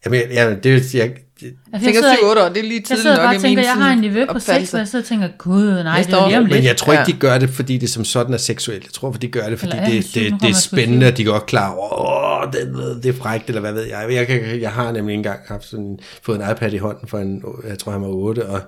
[0.07, 2.74] Jamen, ja, det, er- jeg, det, Altså, Jeg tænker sidder- 7-8 år, det er lige
[2.74, 4.76] Jeg tidligt nok bare i og tænker, min jeg har en nevø på 6, opfattelse.
[4.76, 6.26] og jeg sidder og tænker, gud, nej, det er år.
[6.28, 6.55] lige om lidt.
[6.57, 8.85] Men jeg tror ikke, de gør det, fordi det som sådan er seksuelt.
[8.85, 11.07] Jeg tror, fordi de gør det, fordi Eller det, det, det, det er jeg spændende,
[11.07, 14.07] at de godt klar over, åh, det, det er frækt, eller hvad ved jeg.
[14.11, 17.43] Jeg, kan, jeg har nemlig engang haft sådan, fået en iPad i hånden for en,
[17.68, 18.61] jeg tror han var 8, og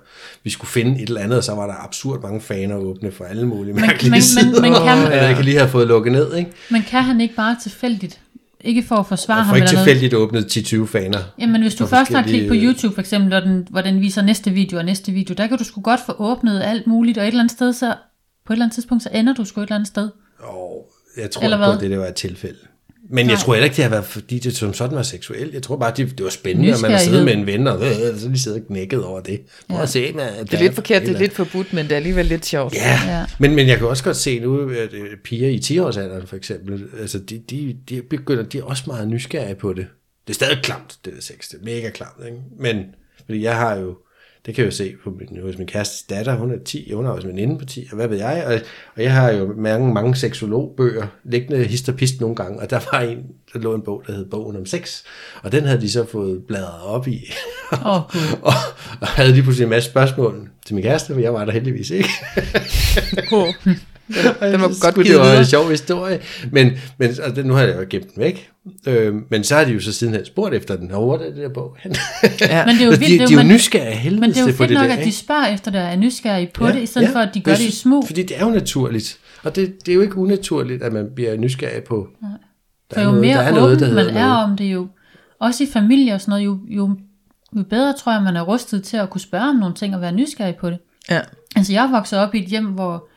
[0.45, 3.25] vi skulle finde et eller andet, og så var der absurd mange faner åbne for
[3.25, 4.61] alle mulige mærkelige men- sider.
[4.61, 6.51] men kan- Eller jeg kan lige have fået lukket ned, ikke?
[6.71, 8.19] Men kan han ikke bare tilfældigt,
[8.61, 11.19] ikke for at forsvare ham får ikke noget, tilfældigt åbnet 10-20 faner.
[11.39, 14.01] Jamen hvis du for først har klikket på YouTube for eksempel, hvor den, hvor den
[14.01, 17.19] viser næste video og næste video, der kan du sgu godt få åbnet alt muligt,
[17.19, 17.95] og et eller andet sted, så
[18.47, 20.11] på et eller andet tidspunkt, så ender du sgu et eller andet sted.
[20.39, 22.59] Og jeg tror Eller ikke på, at det, det var et tilfælde.
[23.11, 25.55] Men jeg tror heller ikke, det har været, fordi det som sådan var seksuelt.
[25.55, 27.87] Jeg tror bare, det, det var spændende, at man har siddet med en ven, og
[27.87, 29.41] øh, så lige siddet og knækket over det.
[29.69, 31.97] Prøv at se, man, Det er lidt forkert, det er lidt forbudt, men det er
[31.97, 32.75] alligevel lidt sjovt.
[32.75, 33.19] Ja, Ja.
[33.19, 33.25] ja.
[33.39, 36.85] Men, men jeg kan også godt se nu, at øh, piger i 10-årsalderen for eksempel,
[37.01, 39.87] altså de, de, de begynder, de er også meget nysgerrige på det.
[40.27, 42.39] Det er stadig klamt, det der sex, det er mega klamt, ikke?
[42.59, 42.77] Men,
[43.27, 43.97] fordi jeg har jo,
[44.47, 47.07] det kan jeg jo se på min, hos min kærestes datter, hun er 10, hun
[47.07, 48.55] er også inde på 10, og hvad ved jeg, og,
[48.97, 52.81] og jeg har jo mange, mange seksologbøger liggende hist og pist nogle gange, og der
[52.93, 53.19] var en,
[53.53, 55.03] der lå en bog, der hed Bogen om sex,
[55.43, 57.33] og den havde de så fået bladret op i,
[57.73, 57.79] oh,
[58.43, 58.53] og,
[59.01, 61.91] og havde lige pludselig en masse spørgsmål til min kæreste, for jeg var der heldigvis
[61.91, 62.09] ikke.
[63.33, 63.55] Oh.
[64.09, 64.15] Den,
[64.53, 65.39] den var godt givet det var videre.
[65.39, 66.21] en sjov historie.
[66.53, 68.51] Men, men det, nu har jeg jo gemt den væk.
[68.87, 70.91] Øh, men så har de jo så sidenhen spurgt efter den.
[70.93, 71.77] Og hvor er det der bog?
[72.41, 72.65] Ja.
[72.67, 74.31] Men det er jo de, vildt, det de er er jo, nysgerrige af helvede men
[74.31, 76.67] det er jo fedt nok, der, at de spørger efter det, og er nysgerrige på
[76.69, 78.07] det, i stedet for, at de gør det i smug.
[78.07, 79.19] Fordi det er jo naturligt.
[79.43, 82.09] Og det, det er jo ikke unaturligt, at man bliver nysgerrig på.
[82.21, 82.27] Der
[82.95, 84.45] For er jo noget- mere der er noget, der man er noget.
[84.45, 84.89] om det jo,
[85.41, 86.97] også i familie og sådan noget, jo, jo,
[87.57, 90.01] jo bedre tror jeg, man er rustet til at kunne spørge om nogle ting og
[90.01, 90.79] være nysgerrig på det.
[91.11, 91.21] Ja.
[91.57, 93.09] Altså jeg vokset op i et hjem, hvor,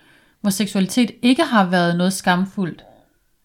[0.41, 2.83] hvor seksualitet ikke har været noget skamfuldt.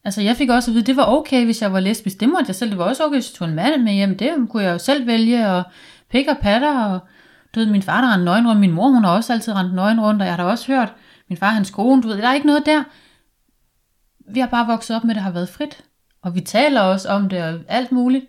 [0.04, 2.20] Altså jeg fik også at vide, at det var okay, hvis jeg var lesbisk.
[2.20, 2.70] Det måtte jeg selv.
[2.70, 4.18] Det var også okay, hvis jeg tog en mand med hjem.
[4.18, 5.62] Det kunne jeg jo selv vælge, og
[6.10, 7.00] pik og patter, og
[7.54, 9.74] du ved, min far der rendte nøgen rundt, min mor hun har også altid rendt
[9.74, 10.94] nøgen rundt, og jeg har da også hørt,
[11.28, 12.84] min far hans kone, du ved, der er ikke noget der.
[14.32, 15.84] Vi har bare vokset op med, at det har været frit.
[16.22, 18.24] Og vi taler også om det og alt muligt.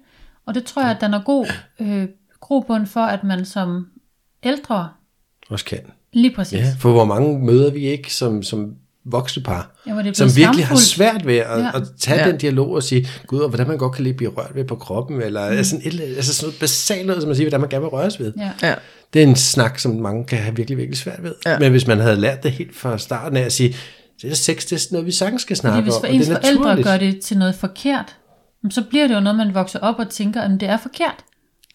[0.46, 1.46] Og det tror jeg, at der er god
[1.80, 2.08] øh,
[2.40, 3.88] grobund for, at man som
[4.44, 4.90] ældre,
[5.50, 5.80] Også kan
[6.16, 8.72] lige præcis, Ja, for hvor mange møder vi ikke som, som
[9.06, 10.82] voksne par, Ja, som virkelig har skamfuldt.
[10.82, 11.72] svært ved at, Ja.
[11.78, 12.28] at tage Ja.
[12.30, 14.76] den dialog og sige, gud, og hvordan man godt kan lige blive rørt ved på
[14.76, 15.58] kroppen, eller mm.
[15.58, 18.20] altså, et, altså sådan noget basalt noget, som man siger, hvordan man gerne vil røres
[18.20, 18.34] ved.
[18.38, 18.68] Ja.
[18.68, 18.76] Ja.
[19.14, 21.34] Det er en snak, som mange kan have virkelig, virkelig svært ved.
[21.46, 21.60] Ja.
[21.60, 23.76] Men hvis man havde lært det helt fra starten af at sige,
[24.22, 26.30] det er sex, det er sådan noget, vi sagtens skal snakke Fordi om, og det
[26.30, 28.16] er forældre gør det til noget forkert,
[28.70, 31.16] så bliver det jo noget, man vokser op og tænker, at det er forkert.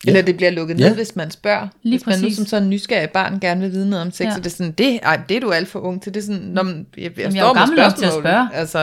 [0.07, 0.95] Eller det bliver lukket ned, Ja.
[0.95, 1.69] hvis man spørger.
[1.83, 2.37] Lige hvis man nu præcis.
[2.37, 4.25] som sådan en nysgerrig barn gerne vil vide noget om sex, Ja.
[4.29, 4.35] ja.
[4.35, 6.15] så det er sådan, det, ej, det er du alt for ung til.
[6.15, 8.13] Det er sådan, når man, jeg, jeg, jeg er jo med gammel nok til at
[8.13, 8.49] spørge.
[8.55, 8.79] Altså,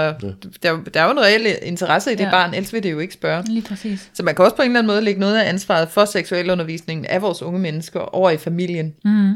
[0.64, 2.26] der, er jo- der er jo en reel interesse i det Ja.
[2.26, 2.32] ja.
[2.32, 3.44] barn, ellers vil det jo ikke spørge.
[3.48, 4.10] Lige præcis.
[4.14, 7.06] Så man kan også på en eller anden måde lægge noget af ansvaret for seksualundervisningen
[7.06, 8.94] af vores unge mennesker over i familien.
[9.06, 9.34] Mm.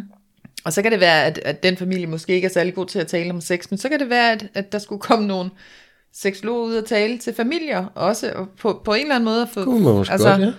[0.65, 2.99] Og så kan det være, at, at den familie måske ikke er særlig god til
[2.99, 5.49] at tale om sex, men så kan det være, at, at der skulle komme nogle
[6.13, 9.47] seksologer ud og tale til familier også, og på, på en eller anden måde at
[9.53, 10.51] få, Kunne man måske godt, ja.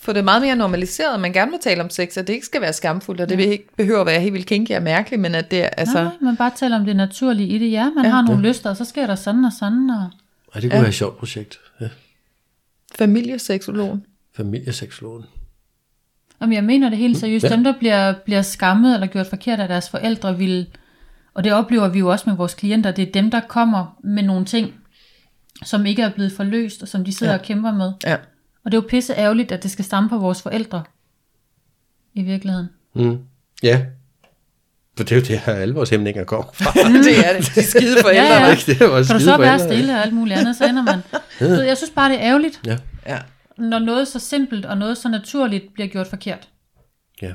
[0.00, 2.46] Få det meget mere normaliseret, at man gerne må tale om sex, og det ikke
[2.46, 5.22] skal være skamfuldt, og det vil ikke behøver at være helt vildt kinky og mærkeligt,
[5.22, 7.70] men at det er, altså, Nej, man bare taler om det naturlige i det.
[7.72, 8.08] Ja, man Ja.
[8.08, 8.14] ja.
[8.14, 9.90] har nogle lyster, og så sker der sådan og sådan.
[9.90, 10.10] Og...
[10.52, 10.76] Og det kunne Ja.
[10.76, 10.80] ja.
[10.80, 11.58] være et sjovt projekt.
[11.80, 11.88] Ja.
[12.98, 14.06] familieseksologen.
[14.36, 15.24] Familieseksologen.
[16.40, 17.44] Jamen, jeg mener det helt seriøst.
[17.44, 17.48] Ja.
[17.48, 20.66] Dem, der bliver, bliver skammet eller gjort forkert af deres forældre, vil,
[21.34, 24.22] og det oplever vi jo også med vores klienter, det er dem, der kommer med
[24.22, 24.74] nogle ting,
[25.64, 27.36] som ikke er blevet forløst, og som de sidder Ja.
[27.36, 27.40] ja.
[27.40, 27.92] og kæmper med.
[28.06, 28.16] Ja.
[28.68, 30.84] Og det er jo pisse ærgerligt, at det skal stamme fra vores forældre.
[32.14, 32.68] I virkeligheden.
[32.94, 33.18] Mm.
[33.62, 33.86] Ja.
[34.96, 36.88] For det er jo det her, alle vores hæmninger kommer fra.
[37.08, 37.52] det er det.
[37.54, 38.22] De skide forældre.
[38.24, 38.50] Ja, ja.
[38.50, 38.62] Ikke?
[38.66, 40.82] Det er vores Kan du skide så være stille og alt muligt andet, så ender
[40.82, 41.00] man.
[41.40, 42.78] Du ved, Jeg synes bare, det er ærgerligt, Ja.
[43.06, 43.18] Ja.
[43.58, 46.48] når noget så simpelt og noget så naturligt bliver gjort forkert.
[47.22, 47.32] ja.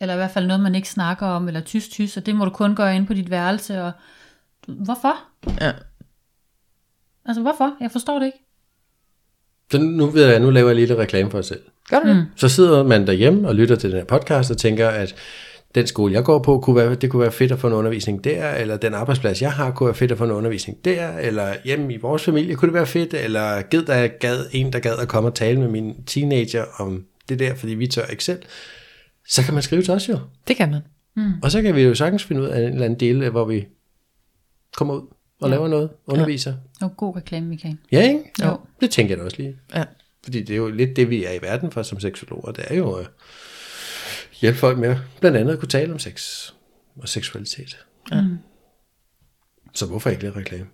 [0.00, 2.50] Eller i hvert fald noget, man ikke snakker om, eller tys-tys, og det må du
[2.50, 3.82] kun gøre inde på dit værelse.
[3.82, 3.92] Og...
[4.68, 5.14] Hvorfor?
[5.60, 5.72] Ja.
[7.26, 7.76] Altså, hvorfor?
[7.80, 8.38] Jeg forstår det ikke.
[9.70, 11.60] Så nu ved jeg, nu laver jeg lige lidt reklame for os selv.
[11.90, 12.16] Gør du det?
[12.16, 12.22] Mm.
[12.36, 15.14] Så sidder man derhjemme og lytter til den her podcast og tænker, at
[15.74, 18.24] den skole, jeg går på, kunne være, det kunne være fedt at få en undervisning
[18.24, 21.54] der, eller den arbejdsplads, jeg har, kunne være fedt at få en undervisning der, eller
[21.64, 24.98] hjemme i vores familie kunne det være fedt, eller gid der gad en, der gad
[24.98, 28.42] at komme og tale med min teenager om det der, fordi vi tør ikke selv.
[29.28, 30.18] Så kan man skrive til os jo.
[30.48, 30.80] Det kan man.
[31.42, 33.66] Og så kan vi jo sagtens finde ud af en eller anden del, hvor vi
[34.76, 35.06] kommer ud
[35.40, 35.54] og ja.
[35.54, 36.54] laver noget, underviser.
[36.80, 37.76] Og god reklame, Michael.
[37.92, 38.20] Ja, ikke?
[38.44, 38.60] Jo.
[38.80, 39.56] Det tænker jeg da også lige.
[39.74, 39.84] Ja.
[40.24, 42.52] Fordi det er jo lidt det, vi er i verden for som seksologer.
[42.52, 43.06] Det er jo at
[44.40, 46.48] hjælpe folk med blandt andet at kunne tale om sex
[47.02, 47.78] og seksualitet.
[48.12, 48.22] Ja.
[49.74, 50.66] Så hvorfor ikke lidt reklame?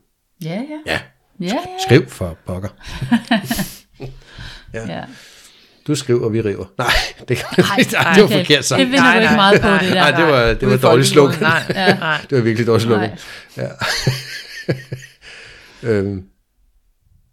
[0.45, 0.93] Ja, ja.
[0.93, 1.01] Ja,
[1.41, 1.57] Ja, ja.
[1.87, 2.69] skriv for pokker.
[4.75, 5.05] ja.
[5.87, 6.64] Du skriver, og vi river.
[6.79, 6.87] Nej,
[7.29, 8.79] det, kan, nej, det var Okay, forkert sagt.
[8.79, 9.95] Det vinder Nej, du ikke nej, meget på, nej, det der.
[9.95, 11.41] Nej, det var, det var Ude i dårligt slogan.
[11.41, 11.95] Nej, Ja.
[11.99, 12.21] nej.
[12.31, 13.11] Det var virkelig dårligt slogan.
[13.11, 13.19] Nej.
[13.57, 13.69] Ja.
[15.83, 16.25] øhm,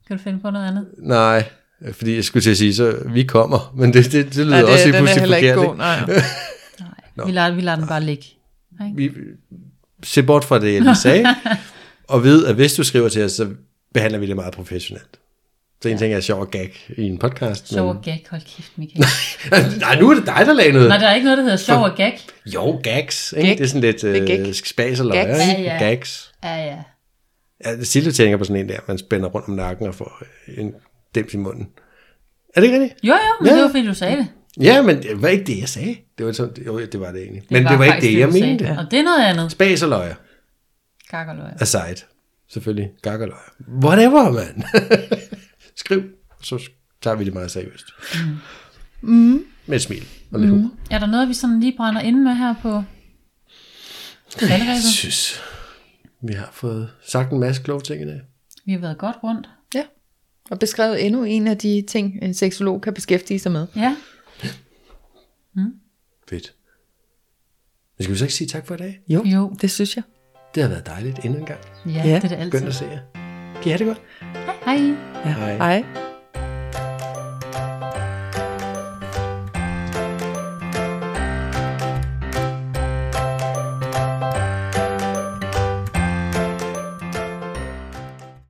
[0.08, 0.88] Kan du finde på noget andet?
[0.98, 1.44] nej,
[1.92, 3.74] fordi jeg skulle til at sige, så vi kommer.
[3.78, 5.68] Men det, det, det lyder Nej, det, også lige den er pludselig heller ikke forkert.
[5.70, 5.78] god.
[5.78, 6.00] Nej.
[7.18, 8.26] Nej, vi lader, vi lader den bare ligge.
[8.96, 9.12] vi
[10.04, 11.26] se bort fra det, jeg lige sagde,
[12.10, 13.50] og ved, at hvis du skriver til os, så
[13.94, 15.20] behandler vi det meget professionelt.
[15.82, 17.74] Så en ting er sjov og gag i en podcast.
[17.74, 19.06] Sjov og gag, hold kæft, Michael.
[19.80, 20.88] Nej, nu er det dig, der lagde noget.
[20.88, 22.20] Nej, der er ikke noget, der hedder sjov og gag.
[22.46, 23.34] Jo, gags.
[23.38, 23.48] Ikke?
[23.50, 23.58] Gag.
[23.58, 25.28] Det er sådan lidt øh, spas og Gags.
[25.28, 25.64] løjer, ikke?
[25.64, 25.86] Ja, ja.
[25.90, 26.32] Gags.
[26.44, 26.78] Ja, ja.
[27.66, 30.58] Ja, Silje tænker på sådan en der, man spænder rundt om nakken og får øh,
[30.58, 30.74] en
[31.16, 31.68] dims i munden.
[32.56, 33.04] Er det ikke rigtigt?
[33.04, 33.56] Jo, jo, men Ja.
[33.56, 34.28] det var fordi, du sagde det.
[34.62, 35.98] Ja, men det var ikke det, jeg sagde.
[36.18, 37.42] Det var sådan, jo, det var det egentlig.
[37.42, 38.76] Det men var det var ikke det, jeg mente.
[38.80, 39.52] Og det er noget andet.
[39.52, 40.16] Spas og løjer.
[41.10, 41.52] Gag og løg.
[41.60, 42.06] Aside.
[42.50, 42.92] Selvfølgelig.
[43.06, 43.30] Løjer.
[43.84, 44.64] Whatever, mand.
[45.76, 46.04] Skriv.
[46.42, 46.70] Så
[47.02, 47.86] tager vi det meget seriøst.
[49.02, 49.46] Mm.
[49.66, 50.70] Med et smil og lidt humor.
[50.92, 52.84] Er der noget, vi sådan lige brænder ind med her på
[54.42, 55.42] Jeg synes,
[56.24, 58.22] vi har fået sagt en masse kloge ting i dag.
[58.66, 59.50] Vi har været godt rundt.
[59.76, 59.84] Ja.
[60.52, 63.68] Og beskrevet endnu en af de ting, en seksolog kan beskæftige sig med.
[63.76, 63.96] Ja,
[66.28, 66.54] Fedt.
[67.98, 69.00] Men skal vi så ikke sige tak for i dag?
[69.08, 69.54] Jo, Jo.
[69.62, 70.04] det synes jeg.
[70.56, 71.60] Det har været dejligt endnu en gang.
[71.86, 72.16] ja, Ja.
[72.16, 72.52] det er det altid.
[72.60, 73.00] Skønt at se jer.
[73.62, 74.02] Kan I have det godt?
[74.66, 74.76] Hej.
[75.26, 75.34] Ja.
[75.34, 75.56] Hej.
[75.58, 75.84] Hej.